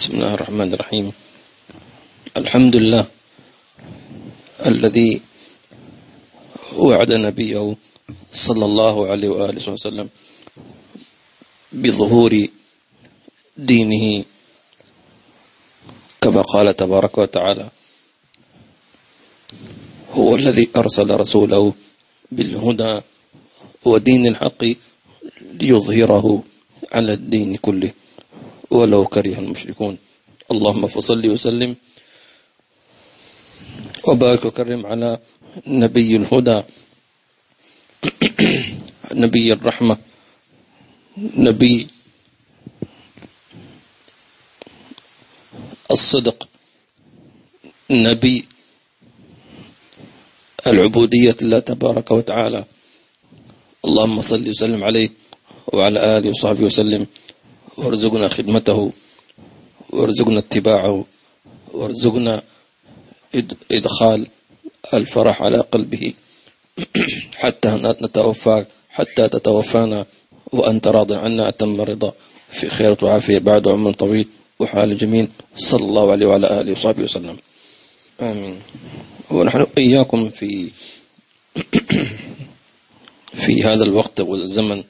بسم 0.00 0.16
الله 0.16 0.34
الرحمن 0.34 0.68
الرحيم. 0.72 1.06
الحمد 2.40 2.74
لله 2.76 3.04
الذي 4.66 5.20
وعد 6.72 7.10
نبيه 7.12 7.76
صلى 8.32 8.64
الله 8.64 8.94
عليه 9.10 9.28
وآله 9.28 9.60
وسلم 9.60 10.08
بظهور 11.72 12.32
دينه 13.60 14.24
كما 16.20 16.42
قال 16.48 16.76
تبارك 16.76 17.18
وتعالى 17.18 17.68
هو 20.16 20.28
الذي 20.36 20.68
أرسل 20.76 21.08
رسوله 21.12 21.74
بالهدى 22.32 23.00
ودين 23.84 24.26
الحق 24.32 24.62
ليظهره 25.60 26.26
على 26.88 27.12
الدين 27.12 27.56
كله. 27.56 27.99
ولو 28.70 29.06
كره 29.06 29.38
المشركون. 29.38 29.98
اللهم 30.50 30.86
فصل 30.86 31.26
وسلم 31.26 31.76
وبارك 34.04 34.44
وكرم 34.44 34.86
على 34.86 35.18
نبي 35.66 36.16
الهدى 36.16 36.62
نبي 39.12 39.52
الرحمة 39.52 39.96
نبي 41.18 41.86
الصدق 45.90 46.48
نبي 47.90 48.44
العبودية 50.66 51.36
لله 51.42 51.58
تبارك 51.58 52.10
وتعالى. 52.10 52.64
اللهم 53.84 54.22
صل 54.22 54.48
وسلم 54.48 54.84
عليه 54.84 55.10
وعلى 55.72 56.18
آله 56.18 56.30
وصحبه 56.30 56.64
وسلم. 56.64 57.06
وارزقنا 57.76 58.28
خدمته 58.28 58.92
وارزقنا 59.90 60.38
اتباعه 60.38 61.04
وارزقنا 61.72 62.42
إدخال 63.72 64.26
الفرح 64.94 65.42
على 65.42 65.58
قلبه. 65.58 66.12
حتى 67.42 67.96
نتوفى 68.02 68.64
حتى 68.90 69.28
تتوفانا 69.28 70.06
وأنت 70.52 70.88
راض 70.88 71.12
عنا. 71.12 71.48
أتم 71.48 71.80
الرضا. 71.80 72.12
في 72.50 72.68
خير 72.68 72.96
وعافية. 73.02 73.38
بعد 73.38 73.68
عمر 73.68 73.92
طويل 73.92 74.26
وحال 74.58 74.98
جميل. 74.98 75.28
صلى 75.56 75.84
الله 75.84 76.10
عليه 76.10 76.26
وعلى 76.26 76.60
آله 76.60 76.72
وصحبه 76.72 77.02
وسلم. 77.02 77.36
آمين. 78.20 78.60
ونحن 79.30 79.66
إياكم 79.78 80.30
في 80.30 80.70
في 83.42 83.64
هذا 83.64 83.84
الوقت 83.84 84.20
والزمن 84.20 84.84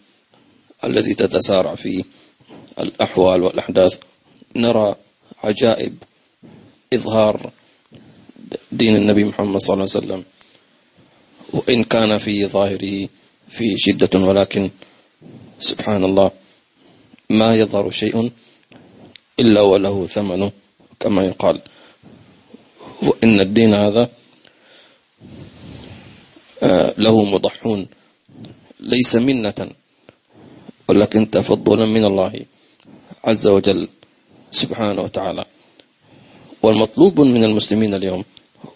الذي 0.84 1.14
تتسارع 1.14 1.74
فيه. 1.74 2.02
الأحوال 2.82 3.42
والأحداث. 3.42 3.98
نرى 4.56 4.94
عجائب 5.44 5.94
إظهار 6.92 7.50
دين 8.72 8.96
النبي 8.96 9.24
محمد 9.24 9.60
صلى 9.60 9.74
الله 9.74 9.88
عليه 9.88 9.98
وسلم. 9.98 10.22
وإن 11.52 11.84
كان 11.84 12.18
في 12.18 12.46
ظاهره 12.46 13.08
في 13.48 13.74
شدة 13.76 14.14
ولكن 14.20 14.70
سبحان 15.58 16.04
الله 16.04 16.30
ما 17.30 17.56
يظهر 17.56 17.90
شيء 17.90 18.30
إلا 19.40 19.62
وله 19.62 20.06
ثمنه 20.06 20.52
كما 21.00 21.26
يقال. 21.26 21.60
وإن 23.02 23.40
الدين 23.40 23.74
هذا 23.74 24.08
آه، 26.62 26.94
له 26.98 27.24
مضحون 27.24 27.86
ليس 28.80 29.16
منة 29.16 29.70
ولكن 30.88 31.30
تفضلا 31.30 31.86
من 31.86 32.04
الله. 32.04 32.44
عز 33.24 33.46
وجل 33.46 33.88
سبحانه 34.50 35.02
وتعالى. 35.02 35.44
والمطلوب 36.62 37.20
من 37.20 37.44
المسلمين 37.44 37.94
اليوم 37.94 38.24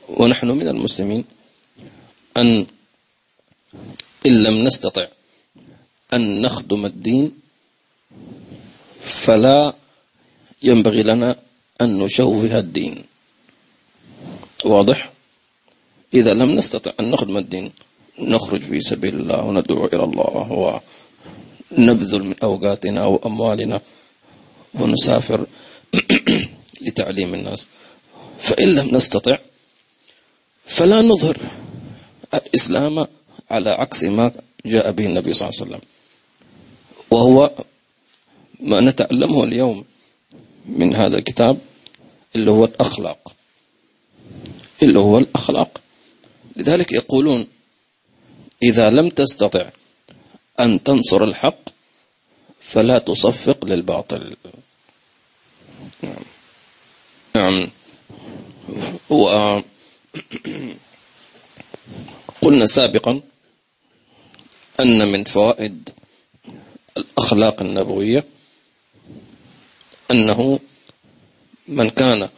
ونحن 0.09 0.48
من 0.48 0.69
المسلمين 0.69 1.25
أن 2.37 2.67
إن 4.27 4.43
لم 4.43 4.65
نستطع 4.65 5.06
أن 6.15 6.43
نخدم 6.43 6.87
الدين 6.87 7.32
فلا 9.00 9.75
ينبغي 10.62 11.03
لنا 11.03 11.37
أن 11.81 11.99
نشوه 11.99 12.59
الدين. 12.59 13.05
واضح؟ 14.65 15.11
إذا 16.15 16.34
لم 16.34 16.50
نستطع 16.50 16.93
أن 17.00 17.11
نخدم 17.11 17.37
الدين 17.37 17.72
نخرج 18.19 18.61
في 18.61 18.81
سبيل 18.81 19.15
الله 19.15 19.44
وندعو 19.44 19.87
إلى 19.87 20.05
الله 20.05 20.81
ونبذل 21.78 22.22
من 22.22 22.34
أوقاتنا 22.43 23.03
أو 23.03 23.21
أموالنا 23.26 23.81
ونسافر 24.75 25.47
لتعليم 26.87 27.35
الناس. 27.35 27.69
فإن 28.39 28.75
لم 28.75 28.97
نستطع 28.97 29.39
فلا 30.67 31.03
نظهر 31.03 31.39
الإسلام 32.35 33.07
على 33.51 33.71
عكس 33.71 34.05
ما 34.05 34.33
جاء 34.67 34.91
به 34.91 35.07
النبي 35.07 35.33
صلى 35.33 35.49
الله 35.49 35.61
عليه 35.61 35.71
وسلم. 35.71 35.89
وهو 37.11 37.51
ما 38.61 38.81
نتعلمه 38.81 39.45
اليوم 39.45 39.85
من 40.67 40.95
هذا 40.95 41.19
الكتاب 41.19 41.59
اللي 42.37 42.51
هو 42.51 42.65
الأخلاق. 42.65 43.35
اللي 44.83 44.99
هو 44.99 45.19
الأخلاق. 45.19 45.81
لذلك 46.56 46.93
يقولون 46.93 47.47
إذا 48.62 48.91
لم 48.91 49.09
تستطع 49.09 49.71
أن 50.61 50.83
تنصر 50.83 51.25
الحق 51.25 51.69
فلا 52.61 52.99
تصفق 52.99 53.65
للباطل 53.65 54.37
نعم 56.03 56.23
نعم 57.35 57.69
وقلنا 62.42 62.66
سابقا 62.66 63.20
أن 64.80 65.08
من 65.08 65.25
فوائد 65.25 65.88
الأخلاق 66.97 67.62
النبوية 67.62 68.25
أنه 70.10 70.58
من 71.69 71.91
كان 71.91 72.28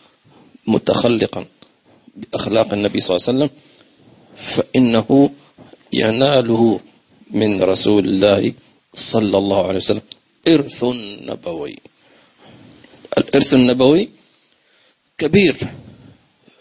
متخلقا 0.67 1.47
بأخلاق 2.17 2.73
النبي 2.73 3.01
صلى 3.01 3.17
الله 3.17 3.27
عليه 3.29 3.39
وسلم 3.39 3.51
فإنه 4.37 5.31
يناله 5.93 6.81
من 7.31 7.63
رسول 7.63 8.05
الله 8.05 8.53
صلى 8.95 9.39
الله 9.39 9.67
عليه 9.67 9.77
وسلم 9.77 10.03
إرث 10.49 10.85
نبوي. 11.29 11.77
الإرث 13.19 13.55
النبوي 13.55 14.11
كبير. 15.19 15.57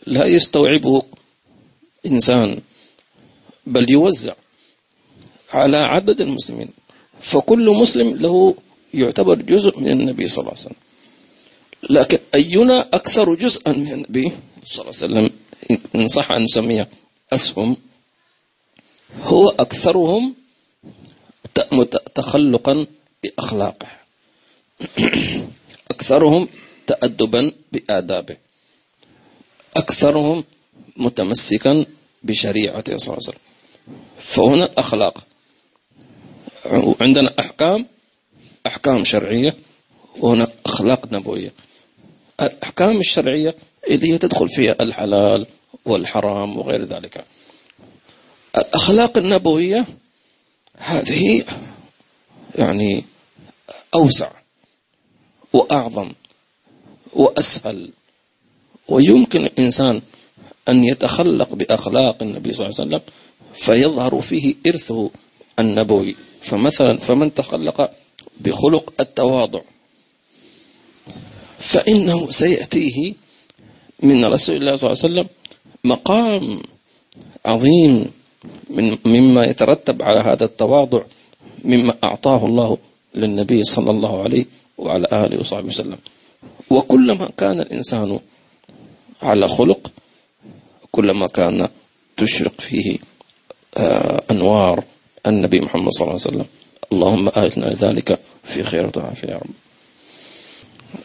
لا 0.05 0.25
يستوعبه 0.25 1.01
إنسان 2.05 2.61
بل 3.65 3.91
يوزع 3.91 4.33
على 5.53 5.77
عدد 5.77 6.21
المسلمين. 6.21 6.69
فكل 7.21 7.69
مسلم 7.69 8.15
له 8.17 8.55
يعتبر 8.93 9.35
جزء 9.35 9.79
من 9.79 9.91
النبي 9.91 10.27
صلى 10.27 10.41
الله 10.41 10.51
عليه 10.51 10.61
وسلم. 10.61 10.81
لكن 11.89 12.19
أينا 12.35 12.87
أكثر 12.93 13.35
جزءا 13.35 13.71
من 13.71 13.91
النبي 13.91 14.31
صلى 14.65 14.81
الله 14.81 14.95
عليه 15.01 15.05
وسلم؟ 15.05 15.29
إن 15.95 16.07
صح 16.07 16.31
أن 16.31 16.43
نسميها 16.43 16.87
أسهم. 17.33 17.77
هو 19.23 19.49
أكثرهم 19.49 20.35
تخلقا 22.15 22.85
بأخلاقه. 23.23 23.87
أكثرهم 25.91 26.47
تأدبا 26.87 27.51
بآدابه. 27.71 28.44
أكثرهم 29.75 30.43
متمسكا 30.97 31.85
بشريعته 32.23 32.97
صلى 32.97 33.07
الله 33.07 33.17
عليه 33.27 33.27
وسلم. 33.27 33.39
فهنا 34.19 34.65
الأخلاق. 34.65 35.27
عندنا 37.01 37.33
أحكام 37.39 37.85
أحكام 38.67 39.03
شرعية 39.03 39.55
وهناك 40.19 40.51
أخلاق 40.65 41.13
نبوية. 41.13 41.53
الأحكام 42.41 42.97
الشرعية 42.97 43.55
اللي 43.89 44.13
هي 44.13 44.17
تدخل 44.17 44.49
فيها 44.49 44.75
الحلال 44.81 45.47
والحرام 45.85 46.57
وغير 46.57 46.83
ذلك. 46.83 47.25
الأخلاق 48.57 49.17
النبوية 49.17 49.85
هذه 50.77 51.43
يعني 52.55 53.03
أوسع 53.95 54.31
وأعظم 55.53 56.11
وأسهل 57.13 57.89
ويمكن 58.89 59.41
الإنسان 59.45 60.01
أن 60.69 60.83
يتخلق 60.83 61.55
بأخلاق 61.55 62.23
النبي 62.23 62.53
صلى 62.53 62.67
الله 62.67 62.79
عليه 62.79 62.89
وسلم 62.89 63.01
فيظهر 63.53 64.21
فيه 64.21 64.55
إرثه 64.67 65.09
النبوي. 65.59 66.15
فمثلا 66.41 66.97
فمن 66.97 67.33
تخلق 67.33 67.91
بخلق 68.39 68.93
التواضع 68.99 69.61
فإنه 71.59 72.29
سيأتيه 72.29 73.13
من 74.03 74.25
رسول 74.25 74.55
الله 74.55 74.75
صلى 74.75 74.91
الله 74.91 75.01
عليه 75.03 75.13
وسلم 75.13 75.27
مقام 75.83 76.61
عظيم 77.45 78.11
من 78.69 78.97
مما 79.05 79.45
يترتب 79.45 80.03
على 80.03 80.19
هذا 80.19 80.45
التواضع 80.45 81.01
مما 81.63 81.93
أعطاه 82.03 82.45
الله 82.45 82.77
للنبي 83.15 83.63
صلى 83.63 83.91
الله 83.91 84.23
عليه 84.23 84.45
وعلى 84.77 85.07
آله 85.11 85.39
وصحبه 85.39 85.67
وسلم. 85.67 85.97
وكلما 86.69 87.29
كان 87.37 87.59
الإنسان 87.59 88.19
على 89.21 89.47
خلق 89.47 89.91
كلما 90.91 91.27
كان 91.27 91.69
تشرق 92.17 92.61
فيه 92.61 92.97
آه، 93.77 94.23
أنوار 94.31 94.83
النبي 95.27 95.59
محمد 95.59 95.91
صلى 95.91 96.01
الله 96.07 96.19
عليه 96.21 96.35
وسلم. 96.37 96.45
اللهم 96.91 97.27
آتنا 97.27 97.73
ذلك 97.73 98.19
في 98.43 98.63
خير 98.63 98.91
وعافية 98.97 99.27
يا 99.27 99.35
رب. 99.35 99.49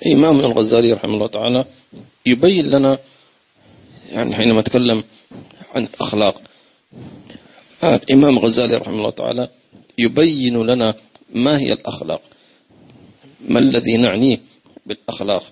إمام 0.07 0.41
الغزالي 0.41 0.93
رحمه 0.93 1.15
الله 1.15 1.27
تعالى 1.27 1.65
يبين 2.27 2.71
لنا 2.71 2.99
يعني 4.13 4.35
حينما 4.35 4.61
تكلم 4.63 5.05
عن 5.75 5.85
الأخلاق 5.85 6.43
الإمام 7.85 8.39
الغزالي 8.39 8.77
رحمه 8.77 8.95
الله 8.95 9.11
تعالى 9.11 9.49
يبين 9.99 10.63
لنا 10.67 10.95
ما 11.35 11.59
هي 11.59 11.73
الأخلاق 11.73 12.23
ما 13.49 13.59
الذي 13.59 13.97
نعنيه 13.97 14.41
بالأخلاق 14.87 15.43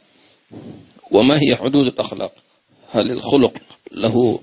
وما 1.11 1.38
هي 1.43 1.56
حدود 1.56 1.87
الأخلاق. 1.87 2.32
هل 2.90 3.11
الخلق 3.11 3.52
له 3.93 4.40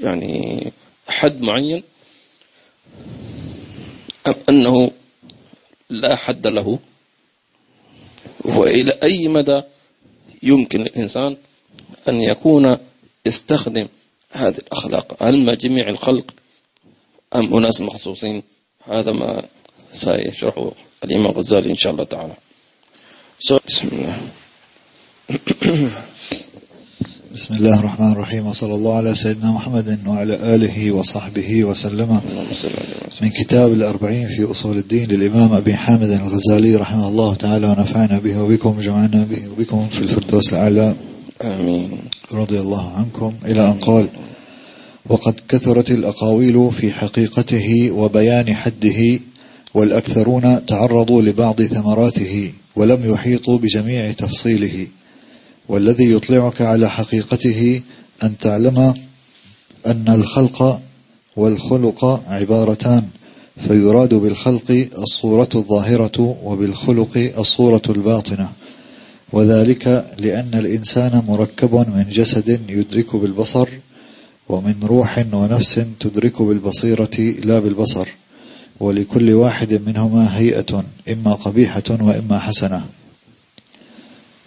يعني 0.00 0.72
حد 1.08 1.42
معين؟ 1.42 1.82
أم 4.26 4.34
أنه 4.48 4.90
لا 5.90 6.16
حد 6.16 6.46
له؟ 6.46 6.78
وإلى 8.44 8.98
أي 9.02 9.28
مدى 9.28 9.62
يمكن 10.42 10.80
الإنسان 10.80 11.36
أن 12.08 12.22
يكون 12.22 12.76
يستخدم 13.26 13.88
هذه 14.32 14.58
الأخلاق؟ 14.58 15.22
هل 15.22 15.44
ما 15.44 15.54
جميع 15.54 15.88
الخلق 15.88 16.34
أم 17.34 17.54
أناس 17.54 17.80
مخصوصين؟ 17.80 18.42
هذا 18.84 19.12
ما 19.12 19.48
سيشرحه 19.92 20.72
الإمام 21.04 21.26
الغزالي 21.26 21.70
إن 21.70 21.76
شاء 21.76 21.92
الله 21.92 22.04
تعالى. 22.04 22.34
بسم 23.66 23.88
الله. 23.88 24.18
بسم 27.38 27.54
الله 27.54 27.80
الرحمن 27.80 28.12
الرحيم 28.12 28.46
وصلى 28.46 28.74
الله 28.74 28.96
على 28.96 29.14
سيدنا 29.14 29.50
محمد 29.52 29.98
وعلى 30.06 30.54
آله 30.54 30.92
وصحبه 30.92 31.64
وسلم 31.64 32.20
من 33.22 33.28
كتاب 33.28 33.72
الأربعين 33.72 34.28
في 34.28 34.50
أصول 34.50 34.78
الدين 34.78 35.08
للإمام 35.08 35.52
أبي 35.52 35.74
حامد 35.74 36.10
الغزالي 36.10 36.76
رحمه 36.76 37.08
الله 37.08 37.34
تعالى 37.34 37.66
ونفعنا 37.66 38.18
به 38.18 38.42
وبكم 38.42 38.78
وجمعنا 38.78 39.26
به 39.30 39.48
وبكم 39.48 39.88
في 39.88 40.00
الفردوس 40.00 40.52
الأعلى 40.52 40.94
آمين 41.42 41.90
رضي 42.32 42.60
الله 42.60 42.92
عنكم 42.96 43.34
إلى 43.44 43.68
أن 43.68 43.72
قال 43.72 44.08
وقد 45.06 45.34
كثرت 45.48 45.90
الأقاويل 45.90 46.70
في 46.72 46.92
حقيقته 46.92 47.90
وبيان 47.90 48.54
حده 48.54 49.20
والأكثرون 49.74 50.66
تعرضوا 50.66 51.22
لبعض 51.22 51.62
ثمراته 51.62 52.52
ولم 52.76 53.12
يحيطوا 53.12 53.58
بجميع 53.58 54.12
تفصيله 54.12 54.86
والذي 55.68 56.12
يطلعك 56.12 56.62
على 56.62 56.90
حقيقته 56.90 57.80
أن 58.22 58.38
تعلم 58.38 58.94
أن 59.86 60.04
الخلق 60.08 60.80
والخلق 61.36 62.04
عبارتان 62.28 63.02
فيراد 63.68 64.14
بالخلق 64.14 64.88
الصورة 64.98 65.48
الظاهرة 65.54 66.36
وبالخلق 66.44 67.32
الصورة 67.38 67.82
الباطنة. 67.88 68.48
وذلك 69.32 70.14
لأن 70.18 70.50
الإنسان 70.54 71.22
مركب 71.28 71.74
من 71.74 72.06
جسد 72.12 72.60
يدرك 72.68 73.16
بالبصر 73.16 73.68
ومن 74.48 74.74
روح 74.82 75.24
ونفس 75.32 75.80
تدرك 76.00 76.42
بالبصيرة 76.42 77.34
لا 77.44 77.58
بالبصر. 77.58 78.08
ولكل 78.80 79.32
واحد 79.32 79.80
منهما 79.86 80.38
هيئة 80.38 80.84
إما 81.08 81.32
قبيحة 81.34 81.82
وإما 81.90 82.38
حسنة. 82.38 82.84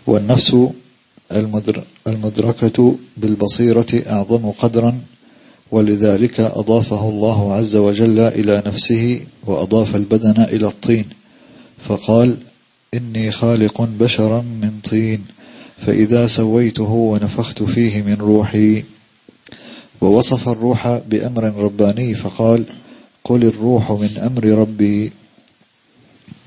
والنفس 0.08 0.56
المدركة 2.08 2.96
بالبصيرة 3.18 4.04
أعظم 4.10 4.50
قدرا 4.52 5.00
ولذلك 5.72 6.40
أضافه 6.40 7.10
الله 7.10 7.54
عز 7.54 7.76
وجل 7.76 8.20
إلى 8.20 8.64
نفسه 8.66 9.22
وأضاف 9.46 9.96
البدن 9.96 10.42
إلى 10.42 10.68
الطين 10.68 11.06
فقال 11.80 12.38
إني 12.94 13.32
خالق 13.32 13.82
بشرا 13.82 14.42
من 14.42 14.72
طين 14.90 15.26
فإذا 15.86 16.28
سويته 16.28 16.92
ونفخت 16.92 17.64
فيه 17.64 18.02
من 18.02 18.14
روحي. 18.14 18.84
ووصف 20.02 20.50
الروح 20.50 21.02
بأمر 21.10 21.44
رباني 21.44 22.14
فقال 22.14 22.66
قل 23.24 23.44
الروح 23.44 23.92
من 23.92 24.18
أمر 24.18 24.46
ربي 24.46 25.12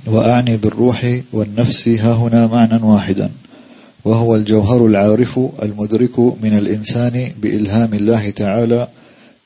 وأعني 0.07 0.57
بالروح 0.57 1.21
والنفس 1.33 1.89
هنا 1.89 2.47
معنى 2.47 2.83
واحدا. 2.83 3.31
وهو 4.05 4.35
الجوهر 4.35 4.87
العارف 4.87 5.41
المدرك 5.63 6.19
من 6.19 6.59
الإنسان 6.59 7.33
بإلهام 7.39 7.95
الله 7.95 8.31
تعالى 8.31 8.89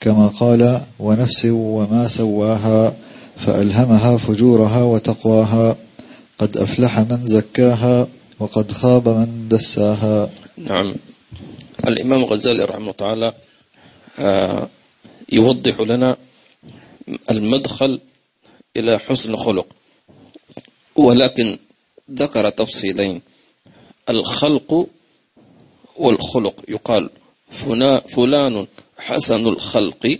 كما 0.00 0.28
قال 0.28 0.80
ونفس 0.98 1.46
وما 1.50 2.08
سواها 2.08 2.96
فألهمها 3.36 4.16
فجورها 4.16 4.82
وتقواها 4.82 5.76
قد 6.38 6.56
أفلح 6.56 6.98
من 6.98 7.26
زكاها 7.26 8.08
وقد 8.40 8.72
خاب 8.72 9.08
من 9.08 9.48
دساها. 9.48 10.30
نعم. 10.56 10.94
الإمام 11.88 12.24
الغزالي 12.24 12.64
رحمه 12.64 12.78
الله 12.78 12.92
تعالى 12.92 13.32
آه، 14.18 14.68
يوضح 15.32 15.80
لنا 15.80 16.16
المدخل 17.30 18.00
إلى 18.76 18.98
حسن 18.98 19.36
خلق 19.36 19.66
ولكن 20.96 21.58
ذكر 22.12 22.50
تفصيلين. 22.50 23.20
الخلق 24.10 24.86
والخلق. 25.96 26.54
يقال 26.68 27.10
فلان 28.08 28.66
حسن 28.98 29.46
الخلق 29.46 30.18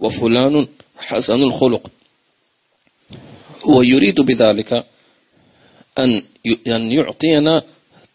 وفلان 0.00 0.66
حسن 0.98 1.42
الخلق. 1.42 1.90
ويريد 3.64 4.20
بذلك 4.20 4.86
أن 5.98 6.22
أن 6.66 6.92
يعطينا 6.92 7.62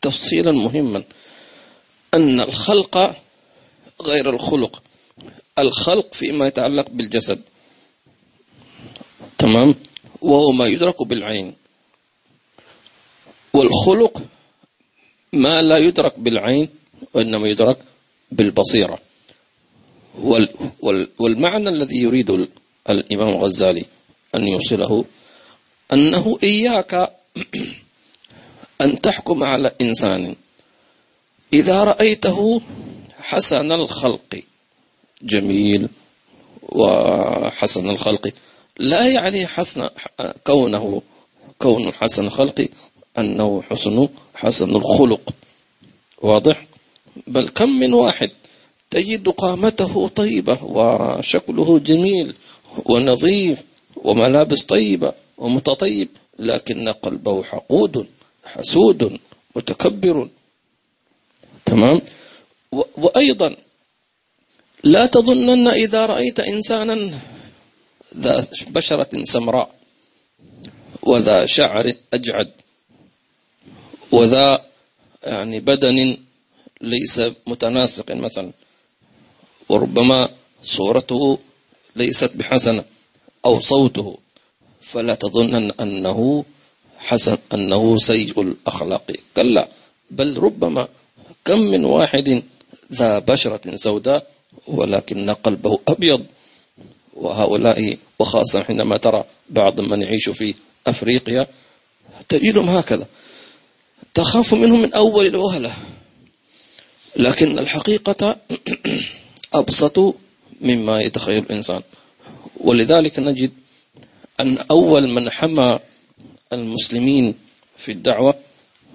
تفصيلا 0.02 0.52
مهما. 0.52 1.04
أن 2.14 2.40
الخلق 2.40 3.16
غير 4.02 4.30
الخلق. 4.30 4.84
الخلق 5.60 6.14
فيما 6.14 6.48
يتعلق 6.48 6.90
بالجسد. 6.90 7.42
تمام؟ 9.38 9.76
وهو 10.22 10.52
ما 10.52 10.66
يدرك 10.68 11.04
بالعين. 11.08 11.56
والخلق 13.54 14.22
ما 15.34 15.62
لا 15.62 15.78
يدرك 15.78 16.20
بالعين 16.20 16.70
وإنما 17.14 17.48
يدرك 17.48 17.78
بالبصيرة. 18.32 19.00
وال 20.18 20.50
وال 20.82 21.08
والمعنى 21.20 21.70
الذي 21.70 21.98
يريد 21.98 22.48
الإمام 22.90 23.30
الغزالي 23.30 23.86
أن 24.36 24.48
يوصله 24.48 25.06
أنه 25.94 26.40
إياك 26.44 26.94
أن 28.82 29.02
تحكم 29.02 29.44
على 29.44 29.72
إنسان 29.82 30.36
إذا 31.54 31.84
رأيته 31.84 32.62
حسن 33.20 33.72
الخلق. 33.72 34.44
جميل. 35.24 35.90
وحسن 36.72 37.90
الخلق 37.90 38.34
لا 38.80 39.08
يعني 39.08 39.48
حسن 39.48 39.90
كونه 40.44 41.02
كون 41.60 41.94
حسن 41.94 42.26
الخلق 42.26 42.68
أنه 43.18 43.62
حسن 43.62 44.08
حسن 44.36 44.76
الخلق. 44.76 45.34
واضح؟ 46.22 46.68
بل 47.28 47.48
كم 47.48 47.70
من 47.70 47.94
واحد 47.94 48.32
تجد 48.90 49.30
قامته 49.30 50.08
طيبة 50.08 50.64
وشكله 50.64 51.80
جميل 51.80 52.34
ونظيف 52.86 53.64
وملابس 53.96 54.62
طيبة 54.64 55.14
ومتطيب 55.38 56.10
لكن 56.40 56.90
قلبه 56.90 57.44
حقود 57.44 58.08
حسود 58.46 59.20
متكبر. 59.56 60.30
تمام؟ 61.66 62.02
وأيضا 62.98 63.56
لا 64.84 65.06
تظنن 65.06 65.68
إذا 65.68 66.06
رأيت 66.06 66.40
إنسانا 66.40 67.20
ذا 68.18 68.48
بشرة 68.68 69.24
سمراء 69.24 69.76
وذا 71.04 71.46
شعر 71.46 71.94
أجعد. 72.14 72.52
وذا 74.12 74.66
يعني 75.24 75.60
بدن 75.60 76.18
ليس 76.82 77.22
متناسق 77.48 78.12
مثلا. 78.12 78.52
وربما 79.70 80.30
صورته 80.64 81.40
ليست 81.96 82.38
بحسنة 82.38 82.84
أو 83.46 83.60
صوته. 83.60 84.18
فلا 84.82 85.16
تظن 85.16 85.72
أنه 85.72 86.46
حسن 86.98 87.38
أنه 87.54 87.98
سيء 87.98 88.42
الأخلاق. 88.42 89.12
كلا 89.36 89.68
بل 90.12 90.38
ربما 90.38 90.88
كم 91.46 91.60
من 91.60 91.86
واحد 91.86 92.44
ذا 92.94 93.20
بشرة 93.20 93.76
سوداء 93.76 94.28
ولكن 94.68 95.30
قلبه 95.30 95.80
أبيض. 95.88 96.26
وهؤلاء 97.14 97.98
وخاصة 98.20 98.64
حينما 98.64 98.98
ترى 98.98 99.24
بعض 99.50 99.82
من 99.82 100.02
يعيش 100.02 100.30
في 100.30 100.56
أفريقيا 100.88 101.48
تجدهم 102.30 102.70
هكذا. 102.70 103.06
تخاف 104.14 104.54
منه 104.54 104.76
من 104.76 104.94
أول 104.94 105.26
الوهلة. 105.26 105.74
لكن 107.16 107.60
الحقيقة 107.60 108.36
أبسط 109.54 110.16
مما 110.62 111.02
يتخيل 111.02 111.38
الإنسان. 111.38 111.82
ولذلك 112.58 113.20
نجد 113.20 113.52
أن 114.40 114.58
أول 114.72 115.08
من 115.08 115.30
حمى 115.30 115.80
المسلمين 116.54 117.36
في 117.78 117.92
الدعوة 117.92 118.36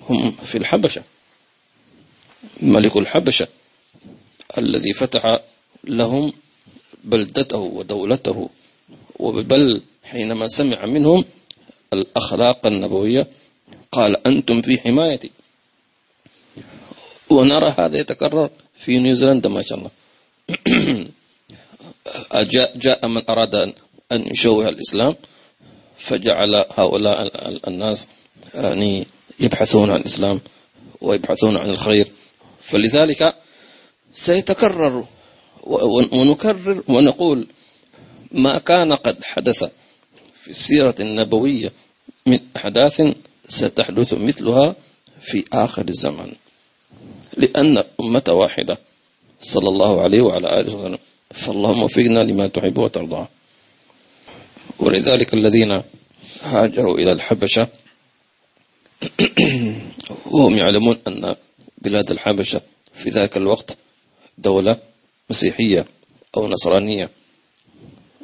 هم 0.08 0.30
في 0.30 0.58
الحبشة. 0.58 1.02
ملك 2.60 2.96
الحبشة 2.96 3.48
الذي 4.58 4.92
فتح 4.92 5.38
لهم 5.84 6.32
بلدته 7.04 7.58
ودولته. 7.58 8.48
وبل 9.18 9.82
حينما 10.04 10.46
سمع 10.46 10.86
منهم 10.86 11.24
الأخلاق 11.92 12.66
النبوية 12.66 13.26
قال 13.96 14.26
أنتم 14.26 14.62
في 14.62 14.78
حمايتي. 14.78 15.30
ونرى 17.30 17.74
هذا 17.78 17.98
يتكرر 17.98 18.50
في 18.74 18.98
نيوزيلندا 18.98 19.48
ما 19.48 19.62
شاء 19.62 19.78
الله. 19.78 19.90
جاء, 22.52 22.78
جاء 22.78 23.06
من 23.08 23.22
أراد 23.30 23.54
أن 24.12 24.26
يشوه 24.26 24.68
الإسلام 24.68 25.16
فجعل 25.96 26.64
هؤلاء 26.78 27.30
الناس 27.68 28.08
يعني 28.54 29.06
يبحثون 29.40 29.90
عن 29.90 30.00
الإسلام 30.00 30.40
ويبحثون 31.00 31.56
عن 31.56 31.70
الخير. 31.70 32.06
فلذلك 32.60 33.34
سيتكرر 34.14 35.04
ونكرر 36.12 36.82
ونقول 36.88 37.46
ما 38.32 38.58
كان 38.58 38.92
قد 38.92 39.24
حدث 39.24 39.64
في 40.36 40.50
السيرة 40.50 40.94
النبوية 41.00 41.72
من 42.26 42.38
أحداث 42.56 43.14
ستحدث 43.48 44.14
مثلها 44.14 44.76
في 45.20 45.44
آخر 45.52 45.88
الزمان 45.88 46.32
لأن 47.36 47.84
أمة 48.00 48.24
واحدة 48.28 48.78
صلى 49.42 49.68
الله 49.68 50.02
عليه 50.02 50.20
وعلى 50.20 50.60
آله 50.60 50.76
وسلم 50.76 50.98
فاللهم 51.30 51.82
وفقنا 51.82 52.20
لما 52.20 52.46
تحب 52.46 52.78
وترضى. 52.78 53.26
ولذلك 54.78 55.34
الذين 55.34 55.82
هاجروا 56.42 56.98
إلى 56.98 57.12
الحبشة 57.12 57.68
وهم 60.32 60.56
يعلمون 60.56 60.96
أن 61.08 61.36
بلاد 61.78 62.10
الحبشة 62.10 62.60
في 62.94 63.10
ذاك 63.10 63.36
الوقت 63.36 63.76
دولة 64.38 64.78
مسيحية 65.30 65.86
أو 66.36 66.48
نصرانية 66.48 67.10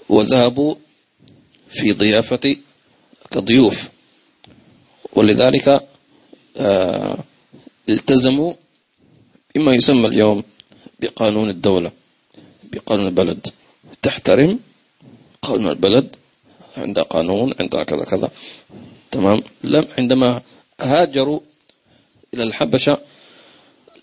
وذهبوا 0.08 0.74
في 1.68 1.92
ضيافة 1.92 2.56
كضيوف. 3.30 3.88
ولذلك 5.12 5.88
آه، 6.57 7.19
التزموا 7.88 8.54
بما 9.54 9.75
يسمى 9.75 10.07
اليوم 10.07 10.45
بقانون 11.00 11.49
الدولة 11.50 11.92
بقانون 12.73 13.07
البلد. 13.07 13.47
تحترم 14.02 14.59
قانون 15.42 15.69
البلد 15.69 16.16
عند 16.76 16.99
قانون 16.99 17.54
عندها 17.61 17.85
كذا 17.85 18.04
كذا. 18.04 18.31
تمام؟ 19.11 19.42
لم 19.64 19.85
عندما 19.99 20.42
هاجروا 20.81 21.40
إلى 22.35 22.42
الحبشة 22.42 22.99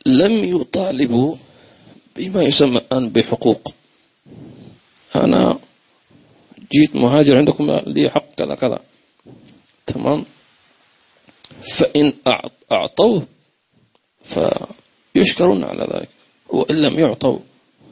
لم 0.06 0.62
يطالبوا 0.62 1.36
بما 2.16 2.44
يسمى 2.44 2.78
الآن 2.78 3.10
بحقوق. 3.10 3.74
أنا 5.16 5.60
جيت 6.72 6.96
مهاجر 6.96 7.38
عندكم 7.38 7.72
لي 7.88 8.10
حق 8.10 8.36
كذا 8.38 8.56
كذا. 8.56 8.80
تمام؟ 9.88 10.26
فإن 11.62 12.14
أعطوه 12.72 13.28
فيشكرون 14.24 15.64
على 15.64 15.88
ذلك. 15.94 16.10
وإن 16.50 16.76
لم 16.82 17.00
يعطوا 17.00 17.40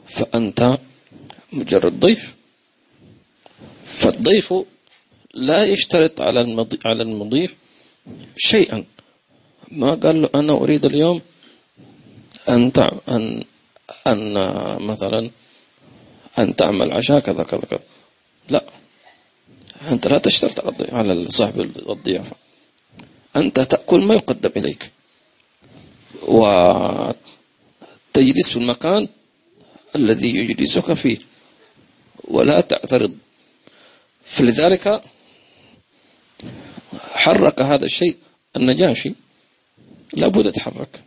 فأنت 0.06 0.78
مجرد 1.52 2.00
ضيف. 2.00 2.34
فالضيف 3.86 4.54
لا 5.34 5.64
يشترط 5.64 6.20
على 6.20 6.66
على 6.84 7.02
المضيف 7.02 7.56
شيئا. 8.36 8.84
ما 9.70 9.94
قال 9.94 10.22
له 10.22 10.30
أنا 10.34 10.52
أريد 10.52 10.84
اليوم 10.84 11.20
أن 12.48 12.72
أن 13.08 13.44
أن 14.06 14.34
مثلا 14.82 15.30
أن 16.38 16.56
تعمل 16.56 16.92
عشاء 16.92 17.20
كذا 17.20 17.42
كذا 17.44 17.60
كذا. 17.60 17.80
لا. 18.48 18.64
أنت 19.90 20.06
لا 20.06 20.18
تشترط 20.18 20.82
على 20.92 21.30
صاحب 21.30 21.60
الضيافة. 21.88 22.36
أنت 23.38 23.60
تأكل 23.60 24.00
ما 24.00 24.14
يقدم 24.14 24.50
إليك. 24.56 24.90
وتجلس 26.22 27.16
في 28.50 28.56
المكان 28.56 29.08
الذي 29.96 30.36
يجلسك 30.36 30.92
فيه. 30.92 31.18
ولا 32.24 32.60
تعترض. 32.60 33.14
فلذلك 34.24 35.02
حرك 37.12 37.62
هذا 37.62 37.84
الشيء 37.84 38.16
النجاشي. 38.56 39.12
لابد 40.12 40.46
يتحرك. 40.46 41.00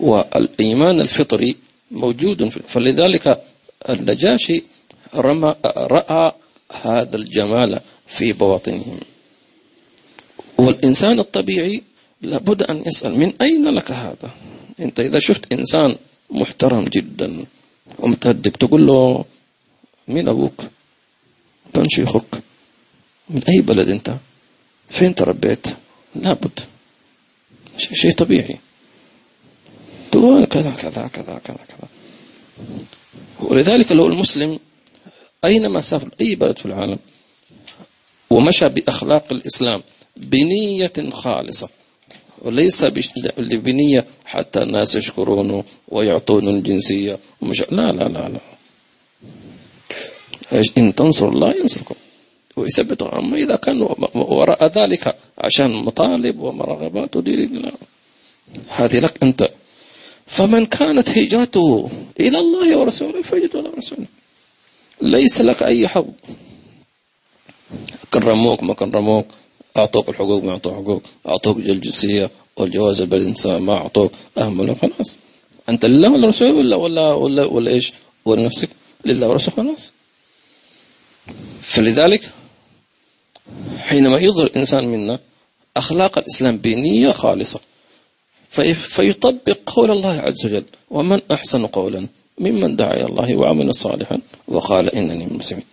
والإيمان 0.00 1.00
الفطري 1.00 1.56
موجود 1.90 2.48
فلذلك 2.48 3.42
النجاشي 3.88 4.62
رمى 5.14 5.54
رأى 5.66 6.32
هذا 6.82 7.16
الجمال 7.16 7.80
في 8.06 8.32
بواطنهم. 8.32 9.00
والإنسان 10.62 11.18
الطبيعي 11.18 11.82
لابد 12.22 12.62
أن 12.62 12.82
يسأل 12.86 13.18
من 13.18 13.32
أين 13.40 13.68
لك 13.68 13.90
هذا؟ 13.90 14.30
أنت 14.80 15.00
إذا 15.00 15.18
شفت 15.18 15.52
إنسان 15.52 15.96
محترم 16.30 16.84
جدا 16.84 17.44
ومتهدب 17.98 18.52
تقول 18.52 18.86
له 18.86 19.24
مين 20.08 20.28
أبوك؟ 20.28 20.62
من 21.76 21.88
شيخك. 21.88 22.42
من 23.30 23.42
أي 23.48 23.60
بلد 23.60 23.88
أنت؟ 23.88 24.14
فين 24.90 25.14
تربيت؟ 25.14 25.66
لابد. 26.14 26.60
شيء 27.76 28.12
طبيعي. 28.12 28.58
تقول 30.12 30.44
كذا 30.44 30.70
كذا 30.70 31.10
كذا 31.12 31.40
كذا 31.44 31.58
كذا. 31.68 31.88
ولذلك 33.40 33.92
لو 33.92 34.06
المسلم 34.06 34.58
أينما 35.44 35.80
سافر 35.80 36.10
أي 36.20 36.34
بلد 36.34 36.58
في 36.58 36.66
العالم 36.66 36.98
ومشى 38.30 38.68
بأخلاق 38.68 39.32
الإسلام 39.32 39.82
بنية 40.16 40.92
خالصة. 41.10 41.68
وليس 42.42 42.84
بنية 43.38 44.04
حتى 44.24 44.62
الناس 44.62 44.96
يشكرونه 44.96 45.64
ويعطون 45.88 46.48
الجنسية. 46.48 47.18
ومش 47.40 47.60
لا 47.70 47.92
لا 47.92 48.08
لا 48.08 48.28
لا. 48.28 48.40
إن 50.78 50.94
تنصر 50.94 51.28
الله 51.28 51.54
ينصركم. 51.54 51.94
ويثبت 52.56 53.02
أما 53.02 53.36
إذا 53.36 53.56
كان 53.56 53.88
وراء 54.14 54.66
ذلك 54.66 55.16
عشان 55.38 55.72
مطالب 55.72 56.40
ومرغبات 56.40 57.16
ودين 57.16 57.40
الله. 57.40 57.72
هذه 58.68 58.98
لك 58.98 59.22
أنت. 59.22 59.48
فمن 60.26 60.66
كانت 60.66 61.08
هجرته 61.18 61.90
إلى 62.20 62.38
الله 62.38 62.76
ورسوله 62.76 63.22
فهجرته 63.22 63.60
إلى 63.60 63.68
رسوله. 63.68 64.06
ليس 65.02 65.40
لك 65.40 65.62
أي 65.62 65.88
حظ. 65.88 66.06
كرموك 68.12 68.62
ما 68.62 68.74
كرموك. 68.74 69.26
أعطوك 69.76 70.08
الحقوق 70.08 70.44
ما 70.44 70.50
أعطوك 70.50 70.74
حقوق. 70.74 71.02
أعطوك 71.28 71.56
الجنسية 71.56 72.30
والجواز 72.56 73.00
البلد 73.00 73.46
ما 73.46 73.74
أعطوك. 73.74 74.12
أهمل 74.38 74.76
خلاص. 74.76 75.16
أنت 75.68 75.84
لله 75.86 76.12
ولا 76.12 76.26
رسوله 76.26 76.52
ولا 76.52 76.76
ولا 76.76 77.12
ولا, 77.12 77.44
ولا 77.44 77.70
إيش؟ 77.70 77.92
ولنفسك 78.24 78.68
لله 79.06 79.28
ورسوله 79.28 79.56
خلاص. 79.56 79.92
فلذلك 81.62 82.30
حينما 83.78 84.18
يظهر 84.18 84.50
إنسان 84.56 84.84
منا 84.84 85.18
أخلاق 85.76 86.18
الإسلام 86.18 86.56
بنية 86.56 87.12
خالصة 87.12 87.60
فيطبق 88.76 89.58
قول 89.66 89.90
الله 89.90 90.20
عز 90.20 90.46
وجل 90.46 90.64
ومن 90.90 91.20
أحسن 91.32 91.66
قولا 91.66 92.06
ممن 92.38 92.76
دعا 92.76 92.92
إلى 92.92 93.04
الله 93.04 93.36
وعمل 93.36 93.74
صالحا 93.74 94.18
وقال 94.48 94.94
إنني 94.94 95.24
المسلمين 95.24 95.64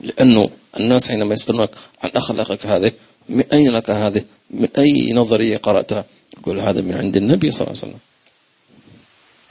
لأنه 0.00 0.50
الناس 0.80 1.08
حينما 1.08 1.34
يسألونك 1.34 1.70
عن 2.02 2.10
أخلاقك 2.16 2.66
هذه 2.66 2.92
من 3.28 3.44
أين 3.52 3.70
لك 3.70 3.90
هذه؟ 3.90 4.24
من 4.50 4.68
أي 4.78 5.12
نظرية 5.12 5.56
قرأتها؟ 5.56 6.04
يقول 6.38 6.60
هذا 6.60 6.80
من 6.80 6.94
عند 6.94 7.16
النبي 7.16 7.50
صلى 7.50 7.66
الله 7.66 7.78
عليه 7.82 7.88
وسلم. 7.88 8.00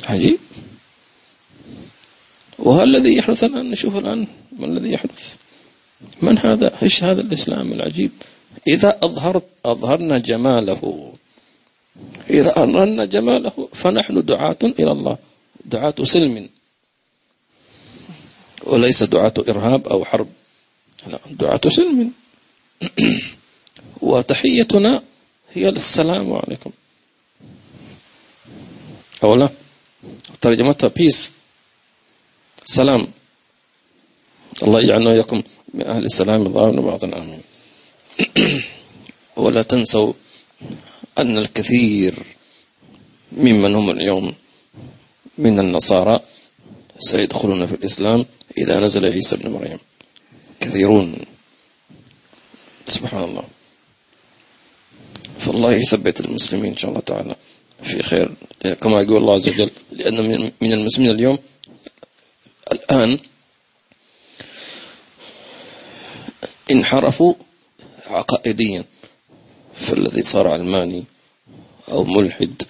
عجيب. 0.09 0.39
وهل 2.59 2.95
الذي 2.95 3.17
يحدث 3.17 3.43
الآن؟ 3.43 3.71
نشوف 3.71 3.95
الآن 3.95 4.27
ما 4.59 4.65
الذي 4.65 4.91
يحدث. 4.91 5.35
من 6.21 6.37
هذا؟ 6.37 6.81
إيش 6.83 7.03
هذا 7.03 7.21
الإسلام 7.21 7.71
العجيب؟ 7.71 8.11
إذا 8.67 8.99
أظهرت 9.03 9.45
أظهرنا 9.65 10.17
جماله. 10.17 11.13
إذا 12.29 12.63
أظهرنا 12.63 13.05
جماله 13.05 13.69
فنحن 13.73 14.25
دعاة 14.25 14.57
إلى 14.63 14.91
الله. 14.91 15.17
دعاة 15.65 15.95
سلم. 16.03 16.49
وليس 18.63 19.03
دعاة 19.03 19.33
إرهاب 19.49 19.87
أو 19.87 20.05
حرب. 20.05 20.27
لا 21.07 21.19
دعاة 21.31 21.61
سلم. 21.67 22.11
وتحيتنا 24.01 25.03
هي 25.53 25.69
السلام 25.69 26.33
عليكم. 26.33 26.71
أو 29.23 29.35
لا 29.35 29.49
ترجمتها 30.41 30.87
بيس 30.87 31.31
سلام. 32.65 33.07
الله 34.63 34.81
يجعلنا 34.81 35.09
وإياكم 35.09 35.43
من 35.73 35.85
أهل 35.87 36.05
السلام 36.05 36.41
الظاهر 36.41 36.79
بعض 36.79 37.03
آمين. 37.03 37.41
ولا 39.35 39.61
تنسوا 39.61 40.13
أن 41.17 41.37
الكثير 41.37 42.13
ممن 43.31 43.75
هم 43.75 43.89
اليوم 43.89 44.33
من 45.37 45.59
النصارى 45.59 46.19
سيدخلون 46.99 47.65
في 47.65 47.75
الإسلام 47.75 48.25
إذا 48.57 48.79
نزل 48.79 49.05
عيسى 49.05 49.37
بن 49.37 49.51
مريم. 49.51 49.79
كثيرون. 50.59 51.15
سبحان 52.87 53.23
الله. 53.23 53.56
فالله 55.47 55.73
يثبت 55.73 56.19
المسلمين 56.19 56.71
إن 56.71 56.77
شاء 56.77 56.91
الله 56.91 57.01
تعالى 57.01 57.35
في 57.83 58.03
خير. 58.03 58.31
كما 58.81 59.01
يقول 59.01 59.17
الله 59.17 59.33
عز 59.33 59.49
وجل 59.49 59.69
لأن 59.91 60.51
من 60.61 60.73
المسلمين 60.73 61.11
اليوم 61.11 61.37
الآن 62.71 63.19
انحرفوا 66.71 67.33
عقائديا 68.07 68.83
فالذي 69.75 70.21
صار 70.21 70.47
علماني 70.47 71.03
أو 71.91 72.03
ملحد 72.03 72.63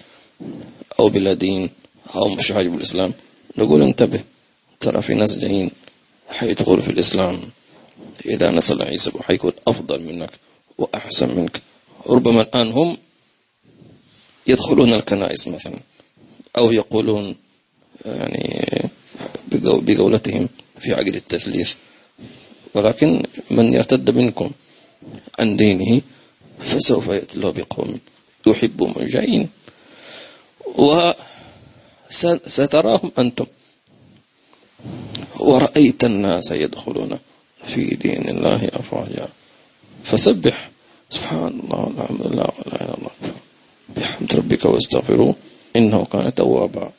أو 1.00 1.08
بلا 1.08 1.32
دين 1.32 1.70
أو 2.14 2.28
مش 2.28 2.50
عاجب 2.52 2.74
الإسلام 2.74 3.12
نقول 3.56 3.82
انتبه 3.82 4.20
ترى 4.80 5.02
في 5.02 5.14
ناس 5.14 5.38
جايين 5.38 5.70
حيدخلوا 6.30 6.82
في 6.82 6.90
الإسلام. 6.90 7.40
إذا 8.26 8.50
نسل 8.50 8.82
عيسى 8.82 9.10
حيكون 9.22 9.52
أفضل 9.68 10.02
منك 10.02 10.30
وأحسن 10.78 11.36
منك. 11.36 11.62
ربما 12.08 12.42
الآن 12.42 12.72
هم 12.72 12.96
يدخلون 14.46 14.92
الكنائس 14.92 15.48
مثلا 15.48 15.78
أو 16.58 16.72
يقولون 16.72 17.36
يعني 18.06 18.88
بقولتهم 19.52 20.48
في 20.78 20.92
عقد 20.92 21.14
التثليث. 21.14 21.76
ولكن 22.74 23.22
من 23.50 23.72
يرتد 23.72 24.10
منكم 24.10 24.50
عن 25.38 25.56
دينه 25.56 26.00
فسوف 26.60 27.08
يأتي 27.08 27.36
الله 27.36 27.50
بقوم 27.50 28.00
يحبهم 28.46 28.94
جايين. 28.98 29.48
وستراهم 32.08 33.12
أنتم. 33.18 33.46
ورأيت 35.40 36.04
الناس 36.04 36.50
يدخلون 36.50 37.18
في 37.64 37.84
دين 37.84 38.28
الله 38.28 38.68
أفواجا. 38.68 39.28
فسبح. 40.04 40.70
سبحان 41.10 41.60
الله 41.64 41.80
والحمد 41.84 42.22
لله 42.26 42.48
ولا 42.58 42.66
إله 42.66 42.84
إلا 42.84 42.94
الله. 42.98 43.14
بحمد 43.96 44.36
ربك 44.36 44.64
واستغفروه 44.64 45.34
إنه 45.76 46.04
كان 46.04 46.34
توابا. 46.34 46.92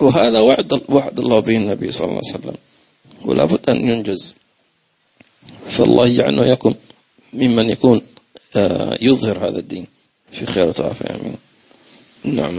وهذا 0.00 0.40
وعد 0.40 0.70
وعد 0.88 1.20
الله 1.20 1.40
به 1.40 1.56
النبي 1.56 1.92
صلى 1.92 2.04
الله 2.04 2.20
عليه 2.24 2.34
وسلم. 2.34 2.56
ولا 3.24 3.44
بد 3.44 3.70
أن 3.70 3.76
ينجز. 3.76 4.34
فالله 5.68 6.06
يجعلنا 6.06 6.40
وإياكم 6.40 6.74
ممن 7.32 7.70
يكون 7.70 8.00
آه، 8.56 8.98
يظهر 9.00 9.48
هذا 9.48 9.58
الدين. 9.58 9.86
في 10.32 10.46
خير 10.46 10.72
وعافية 10.78 11.10
آمين. 11.14 11.36
نعم. 12.24 12.58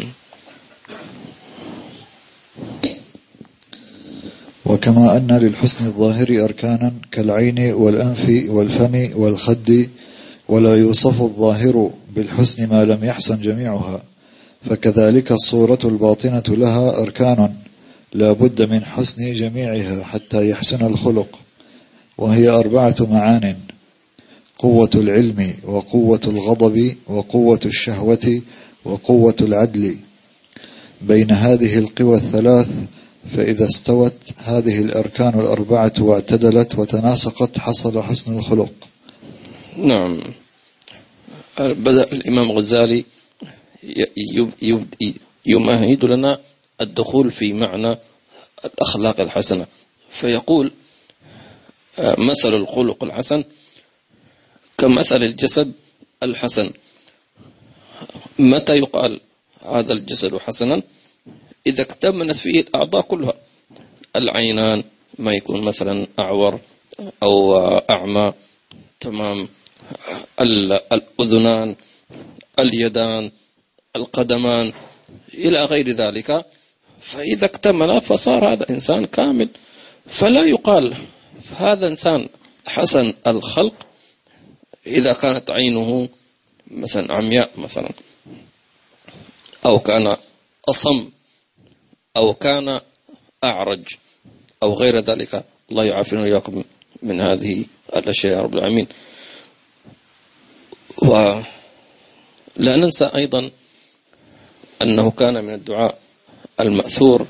وكما 4.66 5.18
أن 5.18 5.32
للحسن 5.32 5.86
الظاهر 5.86 6.44
أركانا 6.44 6.94
كالعين 7.12 7.74
والأنف 7.74 8.50
والفم 8.50 9.10
والخد 9.16 9.90
ولا 10.50 10.76
يوصف 10.76 11.22
الظاهر 11.22 11.92
بالحسن 12.16 12.70
ما 12.70 12.86
لم 12.86 13.04
يحسن 13.04 13.42
جميعها 13.42 14.04
فكذلك 14.62 15.32
الصورة 15.32 15.80
الباطنة 15.84 16.44
لها 16.48 17.02
أركان 17.02 17.54
لا 18.14 18.32
بد 18.32 18.70
من 18.70 18.86
حسن 18.86 19.34
جميعها 19.34 20.04
حتى 20.04 20.50
يحسن 20.50 20.86
الخلق 20.86 21.40
وهي 22.18 22.50
أربعة 22.50 22.96
معان 23.00 23.56
قوة 24.60 24.90
العلم 24.96 25.54
وقوة 25.64 26.22
الغضب 26.28 26.96
وقوة 27.08 27.60
الشهوة 27.66 28.42
وقوة 28.86 29.36
العدل. 29.42 29.96
بين 31.02 31.32
هذه 31.32 31.78
القوى 31.78 32.16
الثلاث 32.16 32.70
فإذا 33.36 33.66
استوت 33.66 34.14
هذه 34.38 34.82
الأركان 34.82 35.40
الأربعة 35.40 35.94
واعتدلت 36.00 36.80
وتناسقت 36.80 37.60
حصل 37.60 38.02
حسن 38.02 38.38
الخلق. 38.38 38.74
نعم. 39.78 40.22
بدأ 41.60 42.12
الإمام 42.12 42.52
غزالي 42.52 43.06
يمهد 45.46 46.06
لنا 46.06 46.40
الدخول 46.82 47.32
في 47.32 47.54
معنى 47.54 47.98
الأخلاق 48.66 49.20
الحسنة. 49.20 49.66
فيقول 50.10 50.72
مثل 52.00 52.54
الخلق 52.54 53.04
الحسن 53.04 53.44
كمثل 54.78 55.24
الجسد 55.24 55.72
الحسن. 56.24 56.72
متى 58.40 58.78
يقال 58.78 59.20
هذا 59.66 59.94
الجسد 59.94 60.38
حسنا؟ 60.38 60.84
إذا 61.68 61.84
اكتملت 61.84 62.38
فيه 62.38 62.60
الأعضاء 62.60 63.02
كلها. 63.02 63.34
العينان 64.16 64.84
ما 65.20 65.34
يكون 65.34 65.62
مثلا 65.62 66.08
أعور 66.20 66.60
أو 67.24 67.58
أعمى. 67.90 68.34
تمام. 69.00 69.48
الأذنان 70.42 71.76
اليدان 72.60 73.32
القدمان 73.96 74.74
إلى 75.34 75.66
غير 75.66 75.90
ذلك. 75.90 76.46
فإذا 77.00 77.46
اكتمل 77.46 78.02
فصار 78.02 78.54
هذا 78.54 78.70
إنسان 78.70 79.06
كامل. 79.06 79.50
فلا 80.08 80.46
يقال 80.46 80.94
هذا 81.58 81.88
إنسان 81.88 82.28
حسن 82.68 83.14
الخلق 83.28 83.74
إذا 84.88 85.14
كانت 85.14 85.52
عينه 85.52 86.10
مثلا 86.72 87.14
عمياء 87.14 87.50
مثلا 87.58 87.90
أو 89.66 89.80
كان 89.80 90.18
أصم 90.70 91.10
أو 92.18 92.34
كان 92.34 92.80
أعرج 93.44 93.84
أو 94.64 94.74
غير 94.74 94.98
ذلك. 94.98 95.44
الله 95.72 95.84
يعافينا 95.84 96.22
وإياكم 96.22 96.64
من 97.04 97.22
هذه 97.22 97.66
الأشياء 97.96 98.34
يا 98.38 98.42
رب 98.42 98.56
العالمين. 98.56 98.88
ولا 100.98 101.44
ننسى 102.58 103.06
أيضا 103.06 103.52
أنه 104.82 105.12
كان 105.12 105.46
من 105.46 105.54
الدعاء 105.54 106.00
المأثور 106.60 107.28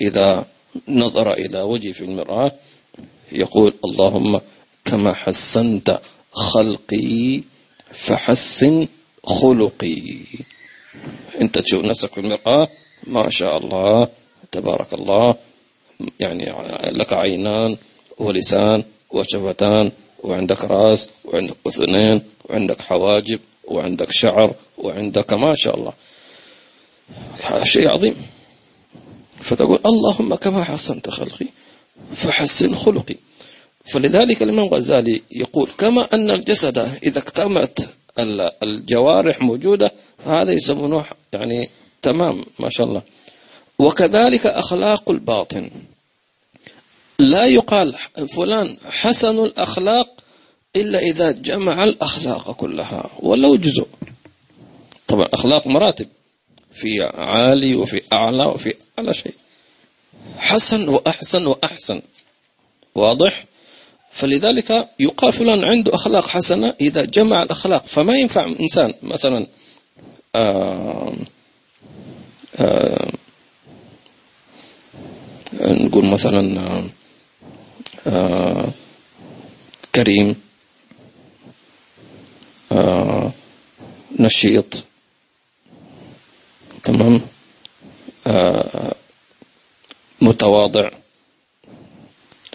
إذا 0.00 0.46
نظر 0.88 1.32
إلى 1.32 1.60
وجهه 1.60 1.92
في 1.92 2.04
المرآة 2.04 2.52
يقول 3.32 3.74
اللهم 3.84 4.40
كما 4.84 5.14
حسنت 5.14 6.00
خلقي 6.32 7.42
فحسن 7.92 8.88
خلقي. 9.24 10.02
أنت 11.40 11.58
تشوف 11.58 11.84
نفسك 11.84 12.12
في 12.14 12.20
المرآة 12.20 12.68
ما 13.06 13.30
شاء 13.30 13.56
الله 13.56 14.08
تبارك 14.52 14.92
الله 14.92 15.34
يعني 16.20 16.52
لك 16.90 17.12
عينان 17.12 17.76
ولسان 18.18 18.84
وشفتان 19.10 19.92
وعندك 20.22 20.64
راس 20.64 21.10
وعندك 21.24 21.56
أذنين 21.66 22.22
وعندك 22.48 22.80
حواجب 22.80 23.40
وعندك 23.64 24.08
شعر 24.10 24.54
وعندك 24.78 25.32
ما 25.32 25.54
شاء 25.56 25.74
الله. 25.78 25.92
شيء 27.62 27.88
عظيم. 27.88 28.16
فتقول 29.40 29.78
اللهم 29.86 30.34
كما 30.34 30.64
حسنت 30.64 31.10
خلقي 31.10 31.46
فحسن 32.14 32.74
خلقي. 32.74 33.16
فلذلك 33.84 34.42
الإمام 34.42 34.66
غزالي 34.66 35.22
يقول 35.30 35.68
كما 35.78 36.08
أن 36.14 36.30
الجسد 36.30 36.78
إذا 36.78 37.18
اكتملت 37.18 37.88
الجوارح 38.62 39.40
موجودة 39.40 39.92
فهذا 40.24 40.52
يسمونه 40.52 41.04
يعني 41.32 41.70
تمام 42.02 42.44
ما 42.58 42.68
شاء 42.68 42.86
الله. 42.86 43.02
وكذلك 43.78 44.46
أخلاق 44.46 45.10
الباطن. 45.10 45.70
لا 47.18 47.44
يقال 47.44 47.94
فلان 48.28 48.76
حسن 48.90 49.44
الأخلاق 49.44 50.21
إلا 50.76 50.98
إذا 50.98 51.32
جمع 51.32 51.84
الأخلاق 51.84 52.50
كلها 52.52 53.10
ولو 53.18 53.56
جزء. 53.56 53.86
طبعا 55.08 55.28
أخلاق 55.34 55.66
مراتب 55.66 56.08
في 56.72 57.02
عالي 57.02 57.74
وفي 57.74 58.02
أعلى 58.12 58.46
وفي 58.46 58.74
أعلى 58.98 59.14
شيء. 59.14 59.34
حسن 60.36 60.88
وأحسن 60.88 61.46
وأحسن. 61.46 62.02
واضح؟ 62.94 63.44
فلذلك 64.12 64.88
يقال 65.00 65.32
فلان 65.32 65.64
عنده 65.64 65.94
أخلاق 65.94 66.26
حسنة 66.26 66.74
إذا 66.80 67.04
جمع 67.04 67.42
الأخلاق 67.42 67.86
فما 67.86 68.16
ينفع 68.18 68.46
إنسان 68.60 68.94
مثلا 69.02 69.46
آآ 70.36 71.12
آآ 72.56 73.10
نقول 75.62 76.04
مثلا 76.04 76.82
آآ 78.06 78.66
كريم 79.94 80.36
نشيط. 84.20 84.84
تمام؟ 86.82 87.20
آه، 88.26 88.94
متواضع. 90.20 90.90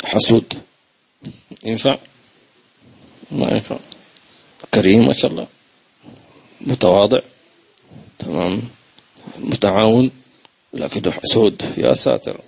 حسود. 0.03 0.53
ينفع؟ 1.63 1.97
ما 3.32 3.47
ينفع. 3.51 3.77
كريم 4.73 5.08
ما 5.08 5.13
شاء 5.13 5.32
الله. 5.32 5.47
متواضع. 6.62 7.19
تمام؟ 8.19 8.62
متعاون. 9.38 10.12
لكنه 10.73 11.12
حسود. 11.12 11.62
يا 11.77 11.93
ساتر. 11.93 12.41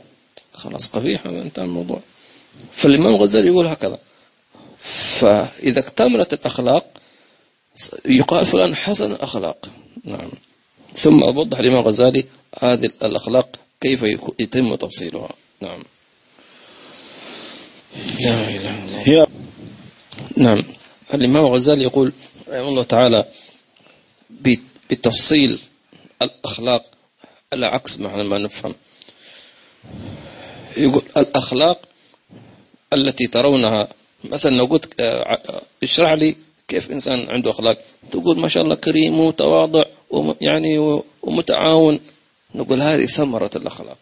خلاص 0.54 0.90
قبيح 0.90 1.26
انتهى 1.26 1.66
الموضوع. 1.66 2.00
فالإمام 2.74 3.16
الغزالي 3.16 3.48
يقول 3.48 3.68
هكذا. 3.68 4.00
فإذا 5.20 5.80
اكتملت 5.80 6.34
الأخلاق 6.34 6.99
يقال 8.06 8.46
فلان 8.46 8.76
حسن 8.76 9.12
الأخلاق 9.12 9.70
نعم. 10.04 10.32
ثم 10.94 11.24
أوضح 11.24 11.60
الإمام 11.60 11.80
الغزالي 11.80 12.26
هذه 12.60 12.90
الأخلاق 13.04 13.56
كيف 13.82 14.04
يتم 14.40 14.76
تفصيلها. 14.76 15.30
نعم. 15.62 15.84
لا 18.20 18.50
إله 18.50 18.86
إلا 18.86 19.06
الله. 19.08 19.28
نعم. 20.38 20.64
الإمام 21.14 21.46
الغزالي 21.46 21.84
يقول 21.84 22.12
رحمه 22.50 22.68
الله 22.68 22.84
تعالى 22.84 23.26
بتفصيل 24.90 25.60
الأخلاق 26.22 26.86
على 27.54 27.66
عكس 27.66 28.00
ما 28.00 28.24
ما 28.24 28.38
نفهم. 28.38 28.76
يقول 30.78 31.04
الأخلاق 31.18 31.82
التي 32.94 33.28
ترونها 33.28 33.88
مثلا 34.24 34.56
لو 34.56 34.66
قلت 34.66 34.94
آه، 35.00 35.62
اشرح 35.84 36.12
لي 36.12 36.36
كيف 36.70 36.92
إنسان 36.92 37.30
عنده 37.30 37.50
أخلاق. 37.50 37.78
تقول 38.12 38.40
ما 38.40 38.48
شاء 38.48 38.64
الله 38.64 38.76
كريم 38.76 39.20
وتواضع 39.20 39.84
يعني 40.42 41.02
ومتعاون. 41.24 42.00
نقول 42.56 42.82
هذه 42.82 43.06
ثمرة 43.06 43.50
الأخلاق. 43.56 43.98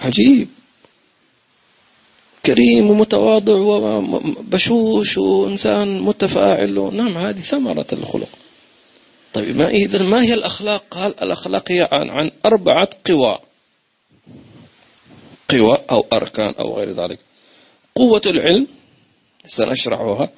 عجيب. 0.00 0.48
كريم 2.46 2.90
ومتواضع 2.90 3.54
وبشوش 3.54 5.18
وإنسان 5.18 6.00
متفاعل 6.00 6.90
نعم 6.94 7.16
هذه 7.16 7.40
ثمرة 7.40 7.86
الخلق. 7.92 8.28
طيب 9.34 9.56
ما 9.56 9.68
إذا 9.68 10.02
ما 10.02 10.22
هي 10.22 10.34
الأخلاق؟ 10.34 10.84
قال 10.90 11.22
الأخلاق 11.22 11.72
هي 11.72 11.88
عن, 11.92 12.10
عن 12.10 12.30
أربعة 12.46 12.88
قوى؟ 13.06 13.38
قوى 15.50 15.78
أو 15.90 16.06
أركان 16.12 16.54
أو 16.58 16.78
غير 16.78 16.92
ذلك. 16.92 17.18
قوة 17.94 18.22
العلم 18.26 18.66
سنشرحها. 19.46 20.28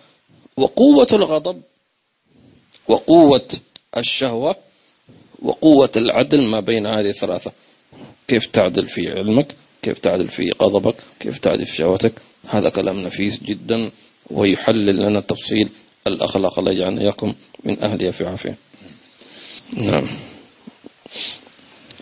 وقوة 0.60 1.06
الغضب 1.12 1.62
وقوة 2.88 3.48
الشهوة 3.96 4.56
وقوة 5.42 5.90
العدل 5.96 6.42
ما 6.42 6.60
بين 6.60 6.86
هذه 6.86 7.10
الثلاثة. 7.10 7.52
كيف 8.28 8.46
تعدل 8.46 8.86
في 8.88 9.18
علمك؟ 9.18 9.54
كيف 9.82 9.98
تعدل 9.98 10.28
في 10.28 10.52
غضبك؟ 10.62 10.94
كيف 11.20 11.38
تعدل 11.38 11.66
في 11.66 11.76
شهوتك؟ 11.76 12.12
هذا 12.48 12.68
كلام 12.68 13.02
نفيس 13.02 13.42
جدا 13.42 13.90
ويحلل 14.30 14.96
لنا 14.96 15.20
تفصيل 15.20 15.68
الأخلاق. 16.06 16.58
الله 16.58 16.72
يجعلنا 16.72 17.00
إياكم 17.00 17.34
من 17.64 17.82
أهلها 17.82 18.10
في 18.10 18.26
عافية. 18.26 18.56
نعم. 19.76 20.06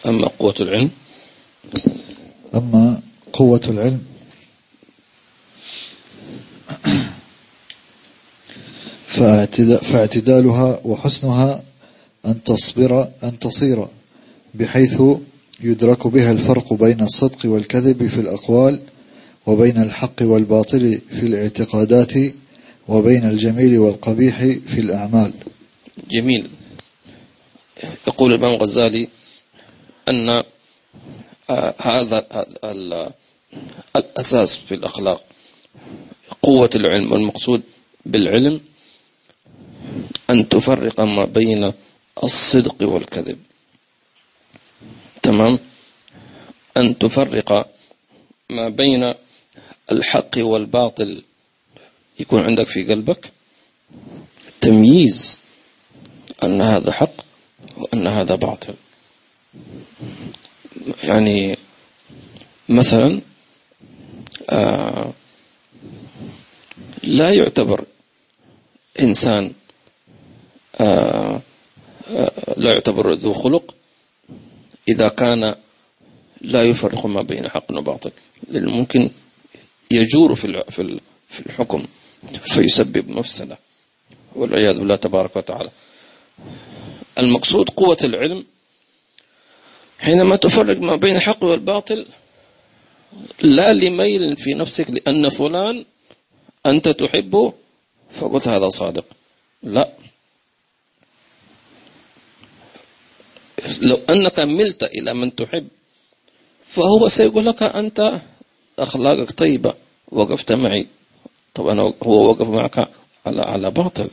أما 0.07 0.29
قوة 0.39 0.55
العلم؟ 0.61 0.91
أما 2.55 3.03
قوة 3.33 3.61
العلم؟ 3.69 4.01
فاعتدالها 9.83 10.81
وحسنها 10.85 11.63
أن 12.27 12.43
تصبر 12.43 13.09
أن 13.23 13.39
تصير 13.39 13.87
بحيث 14.55 15.03
يدرك 15.61 16.07
بها 16.07 16.33
الفرق 16.33 16.73
بين 16.73 17.01
الصدق 17.01 17.39
والكذب 17.45 18.07
في 18.07 18.21
الأقوال 18.21 18.81
وبين 19.47 19.83
الحق 19.83 20.23
والباطل 20.23 21.01
في 21.11 21.27
الاعتقادات 21.27 22.13
وبين 22.89 23.25
الجميل 23.25 23.79
والقبيح 23.79 24.39
في 24.67 24.81
الأعمال. 24.81 25.33
جميل. 26.11 26.49
يقول 28.07 28.33
الإمام 28.33 28.55
الغزالي 28.55 29.09
أن 30.09 30.43
آه، 31.51 31.75
هذا 31.79 32.27
الأساس 33.97 34.57
في 34.57 34.75
الأخلاق 34.75 35.25
قوة 36.43 36.71
العلم 36.75 37.13
والمقصود 37.13 37.63
بالعلم 38.07 38.61
أن 40.31 40.49
تفرق 40.49 41.01
ما 41.01 41.25
بين 41.25 41.73
الصدق 42.23 42.77
والكذب. 42.83 43.39
تمام؟ 45.23 45.59
أن 46.77 46.99
تفرق 46.99 47.71
ما 48.51 48.69
بين 48.69 49.15
الحق 49.93 50.39
والباطل. 50.39 51.23
يكون 52.21 52.43
عندك 52.43 52.67
في 52.67 52.85
قلبك 52.85 53.33
تمييز 54.61 55.39
أن 56.43 56.61
هذا 56.61 56.93
حق 56.93 57.15
وأن 57.77 58.07
هذا 58.07 58.35
باطل. 58.35 58.75
يعني 61.05 61.57
مثلا 62.69 63.21
آه 64.51 65.13
لا 67.03 67.31
يعتبر 67.31 67.85
إنسان 69.01 69.53
لا 70.81 72.71
يعتبر 72.73 73.13
ذو 73.13 73.33
خلق 73.33 73.75
إذا 74.89 75.09
كان 75.09 75.55
لا 76.41 76.63
يفرق 76.63 77.07
ما 77.07 77.23
بين 77.23 77.49
حق 77.49 77.71
وباطل. 77.71 78.11
ممكن 78.51 79.11
يجور 79.91 80.35
في 80.35 80.63
في 81.29 81.47
الحكم 81.47 81.87
فيسبب 82.43 83.09
مفسدة 83.09 83.59
والعياذ 84.35 84.79
بالله 84.79 84.97
تبارك 84.97 85.37
وتعالى. 85.37 85.71
المقصود 87.19 87.71
قوة 87.71 87.97
العلم 88.05 88.45
حينما 89.99 90.37
تفرق 90.37 90.79
ما 90.79 90.97
بين 90.97 91.17
الحق 91.17 91.45
والباطل 91.45 92.07
لا 93.43 93.73
لميل 93.73 94.37
في 94.37 94.55
نفسك 94.55 94.91
لأن 94.91 95.29
فلان 95.29 95.85
أنت 96.67 96.89
تحبه 96.89 97.53
فقلت 98.15 98.49
هذا 98.49 98.69
صادق. 98.69 99.05
لا 99.63 99.89
لو 103.83 103.99
أنك 104.11 104.41
ملت 104.41 104.83
إلى 104.85 105.15
من 105.15 105.35
تحب 105.35 105.69
فهو 106.67 107.09
سيقول 107.09 107.47
لك 107.47 107.63
أنت 107.63 108.21
أخلاقك 108.79 109.31
طيبة 109.31 109.75
وقفت 110.09 110.53
معي. 110.53 110.87
طبعا 111.55 111.81
هو 112.03 112.31
وقف 112.31 112.49
معك 112.49 112.89
على 113.27 113.43
على 113.43 113.71
باطل. 113.71 114.09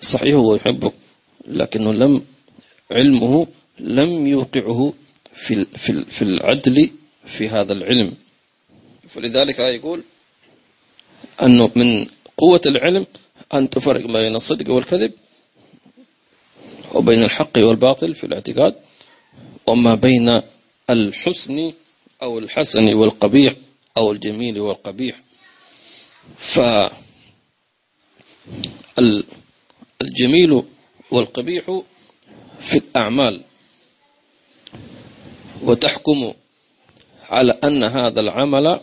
صحيح 0.00 0.34
هو 0.34 0.54
يحبك 0.54 0.92
لكنه 1.46 1.92
لم 1.92 2.22
علمه 2.90 3.46
لم 3.78 4.26
يوقعه 4.26 4.92
في 5.34 5.64
في 5.76 6.04
في 6.04 6.22
العدل 6.22 6.90
في 7.26 7.48
هذا 7.48 7.72
العلم. 7.72 8.14
فلذلك 9.08 9.58
يقول 9.58 10.02
أنه 11.42 11.70
من 11.76 12.06
قوة 12.36 12.60
العلم 12.66 13.06
أن 13.54 13.70
تفرق 13.70 14.06
بين 14.06 14.36
الصدق 14.36 14.74
والكذب 14.74 15.12
وبين 16.96 17.22
الحق 17.22 17.58
والباطل 17.58 18.14
في 18.14 18.24
الاعتقاد 18.24 18.74
وما 19.66 19.94
بين 19.94 20.40
الحسن 20.90 21.72
أو 22.22 22.38
الحسن 22.38 22.94
والقبيح 22.94 23.54
أو 23.96 24.12
الجميل 24.12 24.60
والقبيح. 24.60 25.20
ف 26.38 26.60
الجميل 30.02 30.62
والقبيح 31.10 31.80
في 32.60 32.76
الأعمال. 32.78 33.40
وتحكم 35.62 36.32
على 37.30 37.52
أن 37.64 37.84
هذا 37.84 38.20
العمل 38.20 38.80